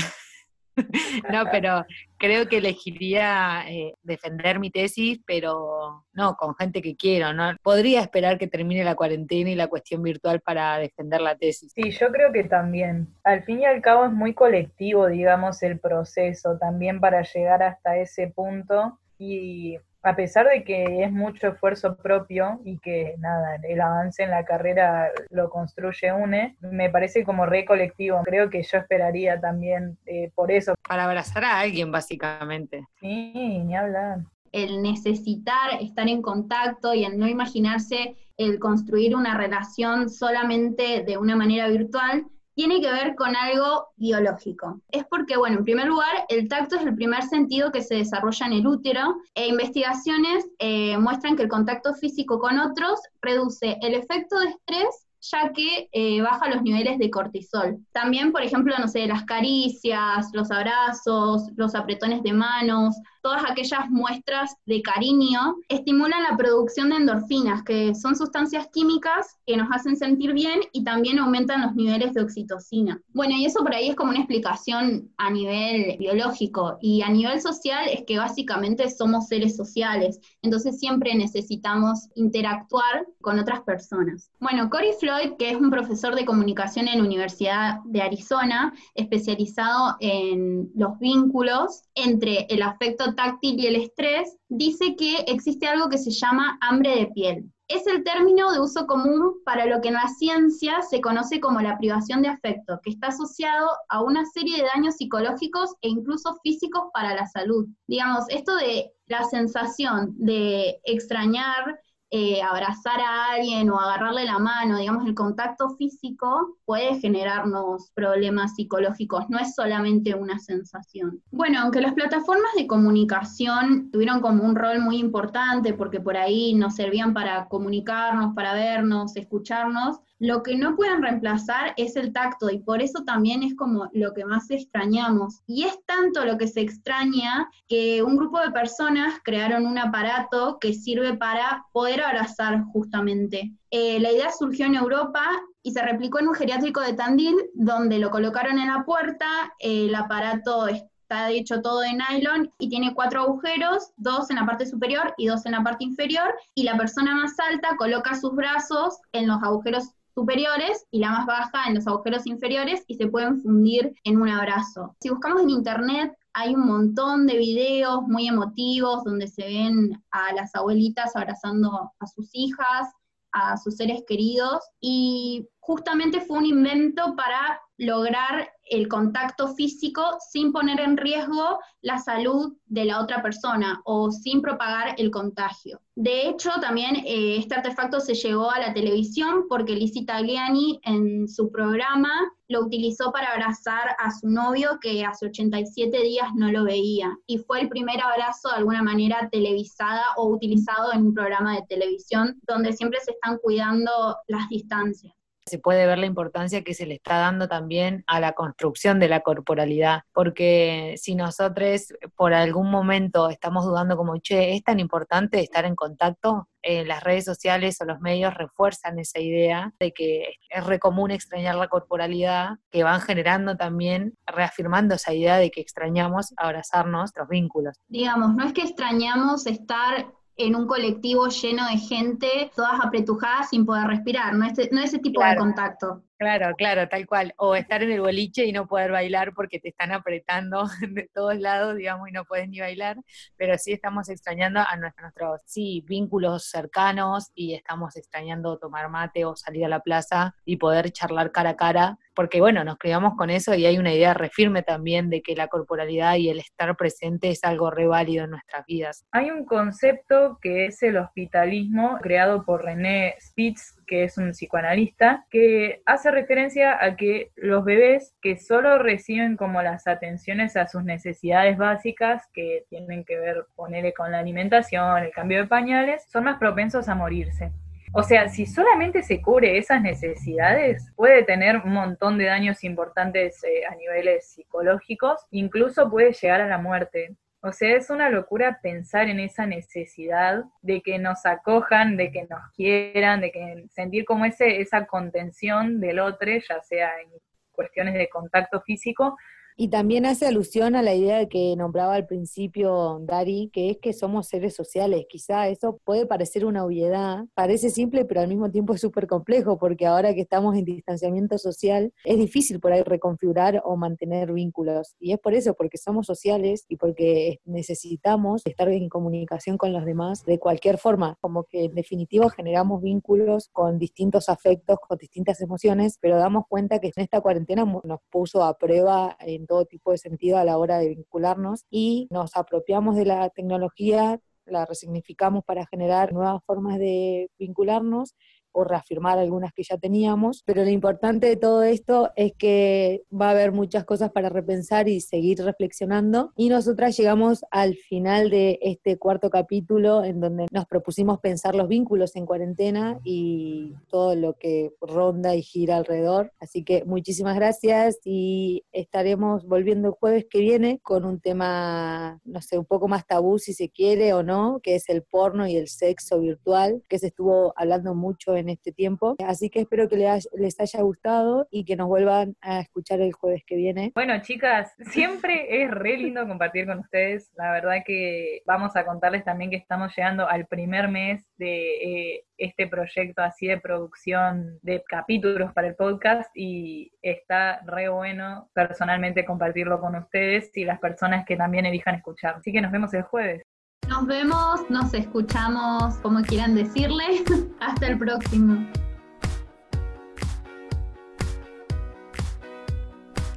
no 1.33 1.45
pero 1.51 1.85
creo 2.19 2.49
que 2.49 2.59
elegiría 2.59 3.65
eh, 3.69 3.95
defender 4.03 4.59
mi 4.59 4.71
tesis, 4.71 5.21
pero 5.27 6.05
no, 6.13 6.35
con 6.37 6.55
gente 6.55 6.81
que 6.81 6.97
quiero, 6.97 7.33
¿no? 7.33 7.57
Podría 7.63 8.01
esperar 8.01 8.39
que 8.39 8.47
termine 8.47 8.85
la 8.85 8.95
cuarentena 8.95 9.51
y 9.51 9.55
la 9.55 9.69
cuestión 9.69 10.03
virtual 10.03 10.41
para 10.41 10.79
defender 10.79 11.21
la 11.21 11.37
tesis. 11.37 11.73
Sí, 11.75 11.91
yo 11.91 12.11
creo 12.11 12.33
que 12.33 12.45
también. 12.45 13.09
Al 13.25 13.45
fin 13.45 13.61
y 13.61 13.67
al 13.67 13.81
cabo 13.83 14.07
es 14.07 14.13
muy 14.13 14.35
colectivo, 14.35 15.07
digamos, 15.09 15.63
el 15.63 15.79
proceso 15.79 16.59
también 16.59 17.01
para 17.01 17.23
llegar 17.23 17.63
hasta 17.63 17.97
ese 17.97 18.29
punto 18.29 18.99
y 19.19 19.79
a 20.05 20.15
pesar 20.15 20.47
de 20.47 20.65
que 20.65 21.03
es 21.03 21.11
mucho 21.11 21.49
esfuerzo 21.49 21.97
propio 21.97 22.61
y 22.65 22.79
que 22.79 23.15
nada, 23.19 23.57
el 23.63 23.81
avance 23.81 24.23
en 24.23 24.31
la 24.31 24.45
carrera 24.45 25.11
lo 25.31 25.49
construye 25.49 26.13
UNE, 26.13 26.57
me 26.61 26.91
parece 26.91 27.25
como 27.25 27.47
re 27.47 27.65
colectivo. 27.65 28.23
Creo 28.25 28.51
que 28.51 28.63
yo 28.63 28.79
esperaría 28.79 29.41
también 29.41 29.97
eh, 30.05 30.31
por 30.35 30.53
eso. 30.53 30.75
Para 30.87 31.05
abrazar 31.05 31.45
a 31.45 31.59
alguien, 31.59 31.91
básicamente. 31.91 32.85
Sí, 33.01 33.33
ni 33.65 33.75
hablar. 33.75 34.19
El 34.53 34.83
necesitar 34.83 35.81
estar 35.81 36.07
en 36.07 36.21
contacto 36.21 36.93
y 36.93 37.05
el 37.05 37.19
no 37.19 37.27
imaginarse 37.27 38.15
el 38.37 38.59
construir 38.59 39.17
una 39.17 39.37
relación 39.39 40.11
solamente 40.11 41.03
de 41.03 41.17
una 41.17 41.35
manera 41.35 41.69
virtual, 41.69 42.27
tiene 42.55 42.81
que 42.81 42.91
ver 42.91 43.15
con 43.15 43.35
algo 43.37 43.89
biológico. 43.97 44.81
Es 44.91 45.05
porque, 45.05 45.37
bueno, 45.37 45.59
en 45.59 45.65
primer 45.65 45.87
lugar, 45.87 46.25
el 46.29 46.49
tacto 46.49 46.77
es 46.77 46.83
el 46.83 46.95
primer 46.95 47.23
sentido 47.23 47.73
que 47.73 47.83
se 47.83 47.97
desarrolla 47.97 48.47
en 48.47 48.53
el 48.53 48.67
útero 48.67 49.17
e 49.35 49.49
investigaciones 49.49 50.47
eh, 50.59 50.97
muestran 50.99 51.37
que 51.37 51.43
el 51.43 51.49
contacto 51.49 51.95
físico 51.95 52.39
con 52.39 52.59
otros 52.59 53.01
reduce 53.21 53.79
el 53.83 53.95
efecto 53.95 54.39
de 54.39 54.49
estrés 54.49 55.04
ya 55.31 55.53
que 55.53 55.89
eh, 55.93 56.21
baja 56.21 56.49
los 56.49 56.63
niveles 56.63 56.99
de 56.99 57.11
cortisol. 57.11 57.79
También, 57.93 58.33
por 58.33 58.43
ejemplo, 58.43 58.75
no 58.79 58.89
sé, 58.89 59.07
las 59.07 59.25
caricias, 59.25 60.29
los 60.33 60.51
abrazos, 60.51 61.49
los 61.57 61.75
apretones 61.75 62.23
de 62.23 62.33
manos, 62.33 62.97
todas 63.25 63.43
aquellas 63.51 63.89
muestras 63.89 64.55
de 64.67 64.83
cariño 64.83 65.57
estimulan 65.69 66.23
la 66.23 66.37
producción 66.37 66.91
de 66.91 66.97
endorfinas, 66.97 67.63
que 67.63 67.95
son 67.95 68.15
sustancias 68.17 68.69
químicas 68.71 69.39
que 69.47 69.57
nos 69.57 69.69
hacen 69.73 69.97
sentir 69.97 70.35
bien 70.35 70.61
y 70.73 70.85
también 70.85 71.19
aumentan 71.19 71.63
los 71.63 71.75
niveles 71.75 72.13
de 72.13 72.23
oxitocina. 72.23 73.01
Bueno, 73.15 73.35
y 73.35 73.47
eso 73.47 73.61
por 73.61 73.75
ahí 73.75 73.89
es 73.89 73.97
como 73.97 74.11
una 74.11 74.19
explicación 74.19 75.11
a 75.17 75.31
nivel 75.31 75.97
biológico 75.99 76.77
y 76.83 77.01
a 77.01 77.09
nivel 77.09 77.41
social 77.41 77.89
es 77.91 78.05
que 78.07 78.19
básicamente 78.19 78.91
somos 78.91 79.29
seres 79.29 79.57
sociales, 79.57 80.21
entonces 80.43 80.79
siempre 80.79 81.15
necesitamos 81.15 82.09
interactuar 82.15 83.07
con 83.23 83.39
otras 83.39 83.63
personas. 83.63 84.31
Bueno, 84.39 84.69
Cory 84.69 84.93
Que 85.39 85.51
es 85.51 85.57
un 85.57 85.71
profesor 85.71 86.15
de 86.15 86.25
comunicación 86.25 86.89
en 86.89 86.99
la 86.99 87.05
Universidad 87.05 87.79
de 87.85 88.03
Arizona, 88.03 88.75
especializado 88.95 89.97
en 90.01 90.71
los 90.75 90.99
vínculos 90.99 91.83
entre 91.95 92.47
el 92.51 92.63
afecto 92.63 93.15
táctil 93.15 93.61
y 93.61 93.67
el 93.67 93.77
estrés, 93.77 94.37
dice 94.49 94.97
que 94.97 95.19
existe 95.27 95.67
algo 95.67 95.89
que 95.89 95.99
se 95.99 96.11
llama 96.11 96.59
hambre 96.61 96.97
de 96.97 97.07
piel. 97.07 97.51
Es 97.69 97.87
el 97.87 98.05
término 98.05 98.53
de 98.53 98.61
uso 98.61 98.87
común 98.87 99.37
para 99.45 99.65
lo 99.65 99.81
que 99.81 99.89
en 99.89 99.95
la 99.95 100.09
ciencia 100.09 100.83
se 100.83 101.01
conoce 101.01 101.41
como 101.41 101.61
la 101.61 101.79
privación 101.79 102.21
de 102.21 102.29
afecto, 102.29 102.79
que 102.83 102.91
está 102.91 103.07
asociado 103.07 103.71
a 103.89 104.03
una 104.03 104.27
serie 104.27 104.59
de 104.59 104.69
daños 104.75 104.97
psicológicos 104.97 105.71
e 105.81 105.89
incluso 105.89 106.37
físicos 106.43 106.85
para 106.93 107.15
la 107.15 107.27
salud. 107.27 107.67
Digamos, 107.87 108.25
esto 108.29 108.55
de 108.57 108.93
la 109.07 109.25
sensación 109.25 110.15
de 110.19 110.79
extrañar 110.85 111.79
eh, 112.17 112.41
abrazar 112.41 113.01
a 113.01 113.33
alguien 113.33 113.69
o 113.71 113.81
agarrarle 113.81 114.25
la 114.25 114.39
mano, 114.39 114.79
digamos, 114.79 115.05
el 115.05 115.17
contacto 115.17 115.71
físico 115.71 116.59
puede 116.65 117.01
generarnos 117.01 117.91
problemas 117.93 118.55
psicológicos, 118.55 119.25
no 119.31 119.41
es 119.41 119.57
solamente 119.57 120.15
una 120.15 120.39
sensación. 120.39 121.21
Bueno, 121.33 121.59
aunque 121.61 121.81
las 121.81 121.95
plataformas 121.95 122.53
de 122.57 122.69
comunicación 122.69 123.91
tuvieron 123.91 124.21
como 124.21 124.45
un 124.45 124.55
rol 124.55 124.79
muy 124.79 124.99
importante 124.99 125.75
porque 125.75 125.99
por 125.99 126.17
ahí 126.17 126.55
nos 126.55 126.77
servían 126.77 127.15
para 127.15 127.49
comunicarnos, 127.49 128.33
para 128.33 128.55
vernos, 128.55 129.17
escucharnos, 129.17 129.99
lo 130.19 130.43
que 130.43 130.57
no 130.57 130.77
pueden 130.77 131.03
reemplazar 131.03 131.75
es 131.77 131.97
el 131.97 132.13
tacto 132.13 132.51
y 132.51 132.59
por 132.59 132.81
eso 132.81 133.05
también 133.05 133.43
es 133.43 133.55
como 133.55 133.91
lo 133.93 134.15
que 134.15 134.25
más 134.25 134.51
extrañamos. 134.51 135.43
Y 135.47 135.65
es 135.65 135.79
tanto 135.87 136.25
lo 136.25 136.39
que 136.39 136.49
se 136.49 136.61
extraña 136.61 137.49
que 137.69 138.03
un 138.03 138.17
grupo 138.17 138.41
de 138.41 138.51
personas 138.51 139.15
crearon 139.23 139.67
un 139.67 139.79
aparato 139.79 140.59
que 140.61 140.73
sirve 140.73 141.17
para 141.17 141.67
poder 141.73 142.03
abrazar 142.03 142.63
justamente. 142.73 143.53
Eh, 143.71 143.99
la 144.01 144.13
idea 144.13 144.31
surgió 144.31 144.67
en 144.67 144.77
Europa 144.77 145.27
y 145.63 145.73
se 145.73 145.83
replicó 145.83 146.21
en 146.21 146.29
un 146.29 146.35
geriátrico 146.35 146.81
de 146.81 146.93
Tandil, 146.93 147.37
donde 147.55 147.99
lo 147.99 148.11
colocaron 148.11 148.59
en 148.59 148.69
la 148.69 148.85
puerta, 148.85 149.27
el 149.59 149.95
aparato 149.95 150.69
está 150.69 151.31
hecho 151.31 151.61
todo 151.61 151.81
de 151.81 151.93
nylon 151.93 152.53
y 152.59 152.69
tiene 152.69 152.95
cuatro 152.95 153.23
agujeros, 153.23 153.93
dos 153.97 154.31
en 154.31 154.37
la 154.37 154.47
parte 154.47 154.67
superior 154.67 155.15
y 155.17 155.27
dos 155.27 155.45
en 155.47 155.53
la 155.53 155.63
parte 155.63 155.85
inferior, 155.85 156.35
y 156.55 156.65
la 156.65 156.77
persona 156.77 157.15
más 157.15 157.39
alta 157.39 157.77
coloca 157.77 158.15
sus 158.15 158.35
brazos 158.35 158.99
en 159.13 159.27
los 159.27 159.43
agujeros 159.43 159.91
superiores 160.15 160.87
y 160.91 161.01
la 161.01 161.11
más 161.11 161.27
baja 161.27 161.67
en 161.67 161.75
los 161.75 161.87
agujeros 161.87 162.27
inferiores 162.27 162.85
y 162.87 162.95
se 162.95 163.09
pueden 163.09 163.41
fundir 163.41 163.95
en 164.05 164.21
un 164.21 164.29
abrazo. 164.29 164.95
Si 165.01 165.11
buscamos 165.11 165.43
en 165.43 165.51
internet 165.51 166.17
hay 166.35 166.55
un 166.55 166.67
montón 166.67 167.27
de 167.27 167.39
videos 167.39 168.03
muy 168.09 168.27
emotivos 168.27 169.05
donde 169.05 169.29
se 169.29 169.45
ven 169.45 170.03
a 170.11 170.33
las 170.35 170.55
abuelitas 170.55 171.15
abrazando 171.15 171.93
a 171.99 172.07
sus 172.07 172.29
hijas, 172.33 172.89
a 173.33 173.57
sus 173.57 173.77
seres 173.77 174.03
queridos 174.07 174.61
y 174.81 175.49
justamente 175.67 176.21
fue 176.21 176.39
un 176.39 176.47
invento 176.47 177.17
para 177.17 177.59
lograr 177.79 178.51
el 178.71 178.87
contacto 178.87 179.55
físico 179.55 180.03
sin 180.31 180.53
poner 180.53 180.79
en 180.79 180.97
riesgo 180.99 181.59
la 181.81 181.99
salud 181.99 182.55
de 182.67 182.85
la 182.85 183.01
otra 183.01 183.23
persona 183.23 183.81
o 183.85 184.11
sin 184.11 184.43
propagar 184.43 184.95
el 184.99 185.11
contagio. 185.11 185.81
De 185.97 186.29
hecho, 186.29 186.51
también 186.61 186.97
eh, 186.97 187.39
este 187.39 187.55
artefacto 187.55 188.01
se 188.01 188.15
llevó 188.15 188.51
a 188.51 188.59
la 188.59 188.75
televisión 188.75 189.47
porque 189.49 189.75
Lizzie 189.75 190.05
Tagliani 190.05 190.81
en 190.85 191.29
su 191.29 191.51
programa 191.51 192.13
lo 192.49 192.67
utilizó 192.67 193.11
para 193.11 193.33
abrazar 193.33 193.97
a 193.99 194.11
su 194.11 194.29
novio 194.29 194.79
que 194.83 195.03
hace 195.05 195.27
87 195.27 195.99
días 196.03 196.29
no 196.35 196.53
lo 196.53 196.65
veía 196.65 197.17
y 197.27 197.39
fue 197.39 197.63
el 197.63 197.71
primer 197.71 198.03
abrazo 198.03 198.51
de 198.51 198.57
alguna 198.57 198.83
manera 198.83 199.31
televisada 199.33 200.05
o 200.17 200.29
utilizado 200.29 200.93
en 200.93 201.07
un 201.07 201.15
programa 201.15 201.55
de 201.55 201.67
televisión 201.69 202.39
donde 202.47 202.75
siempre 202.75 203.01
se 203.01 203.13
están 203.13 203.39
cuidando 203.39 204.17
las 204.29 204.49
distancias 204.51 205.15
se 205.47 205.59
puede 205.59 205.87
ver 205.87 205.99
la 205.99 206.07
importancia 206.07 206.65
que 206.65 206.75
se 206.75 206.87
le 206.87 206.95
está 206.95 207.19
dando 207.19 207.49
también 207.49 208.03
a 208.07 208.19
la 208.21 208.33
construcción 208.33 208.99
de 208.99 209.09
la 209.09 209.21
corporalidad, 209.21 210.03
porque 210.13 210.95
si 210.97 211.15
nosotros 211.15 211.93
por 212.17 212.33
algún 212.33 212.71
momento 212.71 213.29
estamos 213.29 213.65
dudando 213.65 213.97
como, 213.97 214.19
che, 214.19 214.55
es 214.55 214.65
tan 214.65 214.81
importante 214.81 215.41
estar 215.41 215.65
en 215.65 215.77
contacto, 215.77 216.49
eh, 216.63 216.87
las 216.87 217.05
redes 217.05 217.27
sociales 217.27 217.79
o 217.83 217.85
los 217.85 218.01
medios 218.01 218.33
refuerzan 218.33 218.99
esa 218.99 219.21
idea 219.21 219.75
de 219.79 219.93
que 219.93 220.37
es 220.49 220.65
re 220.65 220.79
común 220.79 221.11
extrañar 221.11 221.57
la 221.57 221.69
corporalidad, 221.69 222.53
que 222.71 222.85
van 222.85 223.03
generando 223.03 223.57
también, 223.57 224.17
reafirmando 224.27 224.95
esa 224.95 225.13
idea 225.13 225.37
de 225.37 225.51
que 225.51 225.61
extrañamos 225.61 226.33
abrazar 226.39 226.87
nuestros 226.87 227.29
vínculos. 227.29 227.77
Digamos, 227.89 228.35
no 228.35 228.47
es 228.47 228.55
que 228.55 228.63
extrañamos 228.63 229.47
estar 229.47 230.07
en 230.37 230.57
un 230.57 230.67
colectivo 230.67 231.29
lleno 231.29 231.67
de 231.69 231.79
gente, 231.79 232.51
todas 232.55 232.81
apretujadas 232.83 233.51
sin 233.51 233.65
poder 233.65 233.87
respirar, 233.87 234.35
no, 234.35 234.47
es, 234.47 234.73
no 234.73 234.81
ese 234.81 234.99
tipo 234.99 235.23
de 235.25 235.37
contacto. 235.37 236.03
Claro, 236.17 236.55
claro, 236.57 236.89
tal 236.89 237.07
cual. 237.07 237.35
O 237.39 237.57
estar 237.57 237.83
en 237.83 237.91
el 237.91 238.01
boliche 238.01 238.45
y 238.45 238.53
no 238.53 238.69
poder 238.69 238.93
bailar 238.93 239.35
porque 239.35 239.59
te 239.59 239.69
están 239.71 239.93
apretando 239.93 240.65
de 240.89 241.11
todos 241.13 241.37
lados, 241.39 241.77
digamos, 241.77 242.09
y 242.09 242.13
no 242.13 242.25
puedes 242.25 242.49
ni 242.49 242.61
bailar, 242.61 242.97
pero 243.37 243.59
sí 243.59 243.73
estamos 243.73 244.09
extrañando 244.09 244.61
a 244.61 244.77
nuestros, 244.77 245.41
sí, 245.45 245.85
vínculos 245.87 246.49
cercanos 246.49 247.31
y 247.35 247.55
estamos 247.55 247.97
extrañando 247.97 248.59
tomar 248.59 248.89
mate 248.91 249.25
o 249.25 249.35
salir 249.35 249.65
a 249.65 249.69
la 249.69 249.81
plaza 249.81 250.35
y 250.45 250.57
poder 250.57 250.93
charlar 250.93 251.33
cara 251.33 251.51
a 251.51 251.57
cara, 251.57 251.99
porque 252.15 252.41
bueno, 252.41 252.63
nos 252.63 252.79
criamos 252.79 253.15
con 253.17 253.31
eso 253.31 253.55
y 253.55 253.67
hay 253.67 253.77
una 253.79 253.93
idea 253.93 254.15
refirme 254.15 254.63
también 254.63 255.11
de 255.11 255.21
que 255.21 255.35
la 255.35 255.49
corporalidad 255.49 256.15
y 256.17 256.29
el 256.29 256.39
estar 256.39 256.77
presente 256.77 257.31
es 257.31 257.43
algo 257.43 257.71
re 257.71 257.89
válido 257.89 258.25
en 258.25 258.31
nuestras 258.31 258.65
vidas. 258.67 259.05
Hay 259.11 259.31
un 259.31 259.45
concepto 259.45 260.39
que 260.41 260.67
es 260.67 260.83
el 260.85 260.97
hospitalismo 260.97 261.99
creado 262.01 262.45
por 262.45 262.65
René 262.65 263.17
Spitz, 263.21 263.77
que 263.87 264.05
es 264.05 264.19
un 264.19 264.31
psicoanalista, 264.31 265.27
que 265.31 265.83
hace 265.87 266.11
referencia 266.11 266.83
a 266.83 266.97
que 266.97 267.31
los 267.37 267.65
bebés 267.65 268.15
que 268.21 268.37
solo 268.37 268.79
reciben 268.79 269.37
como 269.37 269.63
las 269.63 269.87
atenciones 269.87 270.57
a 270.57 270.67
sus 270.67 270.85
necesidades 270.85 271.57
básicas, 271.57 272.29
que 272.33 272.65
tienen 272.69 273.05
que 273.05 273.19
ver, 273.19 273.47
ponerle 273.55 273.93
con 273.93 274.11
la 274.13 274.19
alimentación, 274.19 275.03
el 275.03 275.13
cambio 275.13 275.39
de 275.39 275.47
pañales, 275.47 276.05
son 276.11 276.25
más 276.25 276.39
propensos 276.39 276.89
a 276.89 276.95
morirse. 276.95 277.53
O 277.97 278.03
sea, 278.03 278.29
si 278.29 278.45
solamente 278.45 279.05
se 279.05 279.23
cubre 279.23 279.57
esas 279.57 279.81
necesidades, 279.81 280.91
puede 280.97 281.23
tener 281.23 281.59
un 281.59 281.75
montón 281.75 282.19
de 282.19 282.25
daños 282.25 282.65
importantes 282.65 283.45
eh, 283.45 283.65
a 283.71 283.77
niveles 283.77 284.33
psicológicos, 284.33 285.25
incluso 285.31 285.89
puede 285.89 286.13
llegar 286.13 286.41
a 286.41 286.49
la 286.49 286.59
muerte. 286.59 287.15
O 287.47 287.53
sea, 287.53 287.77
es 287.77 287.91
una 287.91 288.09
locura 288.09 288.59
pensar 288.63 289.11
en 289.11 289.21
esa 289.21 289.45
necesidad 289.45 290.45
de 290.63 290.81
que 290.81 290.99
nos 290.99 291.27
acojan, 291.27 291.99
de 291.99 292.11
que 292.11 292.23
nos 292.23 292.41
quieran, 292.57 293.21
de 293.21 293.31
que 293.31 293.67
sentir 293.69 294.07
como 294.07 294.25
ese, 294.25 294.63
esa 294.63 294.87
contención 294.87 295.79
del 295.79 295.99
otro, 295.99 296.31
ya 296.31 296.63
sea 296.63 296.99
en 297.03 297.11
cuestiones 297.53 297.93
de 297.95 298.09
contacto 298.09 298.63
físico, 298.63 299.19
y 299.57 299.69
también 299.69 300.05
hace 300.05 300.27
alusión 300.27 300.75
a 300.75 300.83
la 300.83 300.95
idea 300.95 301.27
que 301.29 301.55
nombraba 301.57 301.95
al 301.95 302.07
principio 302.07 302.99
Dari, 303.03 303.51
que 303.53 303.71
es 303.71 303.79
que 303.79 303.93
somos 303.93 304.27
seres 304.27 304.55
sociales. 304.55 305.07
Quizá 305.09 305.49
eso 305.49 305.79
puede 305.85 306.07
parecer 306.07 306.45
una 306.45 306.65
obviedad, 306.65 307.25
parece 307.35 307.71
simple, 307.71 308.05
pero 308.05 308.21
al 308.21 308.29
mismo 308.29 308.51
tiempo 308.51 308.75
es 308.75 308.81
súper 308.81 309.07
complejo, 309.07 309.57
porque 309.59 309.87
ahora 309.87 310.13
que 310.13 310.23
estamos 310.23 310.57
en 310.57 310.65
distanciamiento 310.65 311.39
social, 311.39 311.93
es 312.05 312.19
difícil 312.19 312.59
por 312.59 312.73
ahí 312.73 312.83
reconfigurar 312.83 313.63
o 313.65 313.77
mantener 313.77 314.33
vínculos. 314.33 314.97
Y 314.99 315.13
es 315.13 315.21
por 315.21 315.35
eso, 315.35 315.55
porque 315.55 315.79
somos 315.79 316.07
sociales 316.07 316.65
y 316.69 316.77
porque 316.77 317.39
necesitamos 317.45 318.43
estar 318.47 318.69
en 318.69 318.89
comunicación 318.89 319.57
con 319.57 319.73
los 319.73 319.85
demás 319.85 320.25
de 320.25 320.41
cualquier 320.41 320.79
forma. 320.79 321.17
Como 321.21 321.45
que 321.45 321.67
en 321.67 321.75
definitiva 321.75 322.29
generamos 322.31 322.83
vínculos 322.83 323.51
con 323.53 323.79
distintos 323.79 324.29
afectos, 324.29 324.79
con 324.81 324.99
distintas 324.99 325.41
emociones, 325.41 325.99
pero 326.01 326.17
damos 326.17 326.45
cuenta 326.49 326.81
que 326.81 326.89
en 326.89 327.03
esta 327.05 327.21
cuarentena 327.21 327.65
nos 327.65 328.01
puso 328.11 328.43
a 328.43 328.59
prueba 328.59 329.17
en 329.45 329.47
todo 329.47 329.67
tipo 329.67 329.91
de 329.93 329.99
sentido 329.99 330.39
a 330.39 330.45
la 330.45 330.57
hora 330.57 330.79
de 330.79 330.89
vincularnos 330.89 331.65
y 331.71 332.09
nos 332.11 332.35
apropiamos 332.35 332.97
de 332.97 333.05
la 333.05 333.29
tecnología, 333.29 334.19
la 334.47 334.65
resignificamos 334.65 335.45
para 335.45 335.67
generar 335.67 336.15
nuevas 336.15 336.43
formas 336.47 336.79
de 336.79 337.31
vincularnos 337.39 338.15
o 338.55 338.65
reafirmar 338.65 339.19
algunas 339.19 339.53
que 339.53 339.63
ya 339.63 339.77
teníamos, 339.77 340.43
pero 340.47 340.65
lo 340.65 340.71
importante 340.71 341.27
de 341.27 341.37
todo 341.37 341.63
esto 341.63 342.11
es 342.17 342.33
que 342.39 343.03
va 343.13 343.29
a 343.29 343.31
haber 343.33 343.53
muchas 343.53 343.85
cosas 343.85 344.11
para 344.11 344.29
repensar 344.29 344.89
y 344.89 345.01
seguir 345.01 345.43
reflexionando. 345.43 346.33
Y 346.37 346.49
nosotras 346.49 346.97
llegamos 346.97 347.45
al 347.51 347.75
final 347.75 348.31
de 348.31 348.59
este 348.63 348.97
cuarto 348.97 349.29
capítulo 349.29 350.05
en 350.05 350.21
donde 350.21 350.47
nos 350.51 350.67
propusimos 350.67 351.19
pensar 351.21 351.55
los 351.55 351.69
vínculos 351.69 352.17
en 352.17 352.27
cuarentena 352.27 352.99
y 353.05 353.75
todo 353.89 354.15
lo 354.15 354.35
que 354.35 354.73
ronda 354.81 355.35
y 355.35 355.43
gira 355.43 355.77
alrededor, 355.77 356.33
así 356.41 356.65
que 356.65 356.85
muchísimas 356.85 357.35
gracias 357.35 357.99
y 358.05 358.65
estaremos 358.73 359.47
volviendo 359.47 359.89
el 359.89 359.95
jueves 359.95 360.27
que 360.31 360.41
viene 360.41 360.81
con 360.83 361.05
un 361.05 361.21
tema, 361.21 362.21
no 362.25 362.41
sé, 362.41 362.59
un 362.59 362.65
poco 362.65 362.89
más 362.89 363.07
tabú 363.07 363.39
si 363.39 363.53
se 363.53 363.69
quiere 363.69 364.13
o 364.13 364.23
no, 364.23 364.61
que 364.63 364.77
es 364.77 364.89
el 364.89 365.03
porno 365.03 365.47
y 365.47 365.57
el 365.57 365.69
sexo 365.69 366.21
virtual, 366.21 366.83
que 366.89 366.99
se 366.99 367.09
estuvo 367.09 367.53
hablando 367.57 367.95
mucho 367.95 368.37
en 368.37 368.44
en 368.45 368.51
este 368.51 368.73
tiempo. 368.73 369.17
Así 369.27 369.51
que 369.51 369.61
espero 369.61 369.89
que 369.89 369.97
les 369.97 370.61
haya 370.61 370.83
gustado 370.83 371.49
y 371.51 371.65
que 371.65 371.77
nos 371.77 371.89
vuelvan 371.89 372.37
a 372.41 372.61
escuchar 372.61 373.01
el 373.01 373.13
jueves 373.13 373.43
que 373.47 373.57
viene. 373.57 373.93
Bueno, 373.95 374.21
chicas, 374.21 374.73
siempre 374.91 375.63
es 375.63 375.71
re 375.71 375.97
lindo 375.97 376.27
compartir 376.27 376.67
con 376.67 376.79
ustedes. 376.79 377.31
La 377.35 377.53
verdad 377.53 377.83
que 377.85 378.43
vamos 378.47 378.77
a 378.77 378.85
contarles 378.85 379.25
también 379.25 379.51
que 379.51 379.57
estamos 379.57 379.95
llegando 379.97 380.29
al 380.29 380.47
primer 380.47 380.89
mes 380.89 381.25
de 381.37 382.15
eh, 382.17 382.25
este 382.37 382.67
proyecto 382.67 383.23
así 383.23 383.47
de 383.47 383.59
producción 383.59 384.59
de 384.63 384.83
capítulos 384.87 385.53
para 385.53 385.69
el 385.69 385.77
podcast 385.77 386.31
y 386.35 386.93
está 387.03 387.61
re 387.65 387.89
bueno 387.89 388.51
personalmente 388.53 389.25
compartirlo 389.25 389.81
con 389.81 389.97
ustedes 389.97 390.51
y 390.57 390.65
las 390.65 390.81
personas 390.81 391.25
que 391.25 391.37
también 391.37 391.67
elijan 391.67 391.95
escuchar. 391.95 392.37
Así 392.37 392.53
que 392.53 392.61
nos 392.61 392.73
vemos 392.73 392.93
el 392.95 393.03
jueves. 393.03 393.43
Nos 393.89 394.07
vemos, 394.07 394.61
nos 394.71 394.95
escuchamos, 394.95 395.97
como 395.97 396.23
quieran 396.23 396.55
decirle. 396.55 397.25
Hasta 397.61 397.87
el 397.87 397.99
próximo. 397.99 398.67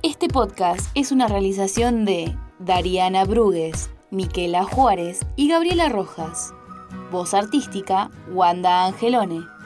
Este 0.03 0.29
podcast 0.29 0.89
es 0.95 1.11
una 1.11 1.27
realización 1.27 2.05
de 2.05 2.37
Dariana 2.59 3.25
Brugues, 3.25 3.89
Miquela 4.09 4.63
Juárez 4.63 5.19
y 5.35 5.49
Gabriela 5.49 5.89
Rojas. 5.89 6.53
Voz 7.11 7.33
artística, 7.33 8.09
Wanda 8.31 8.85
Angelone. 8.85 9.56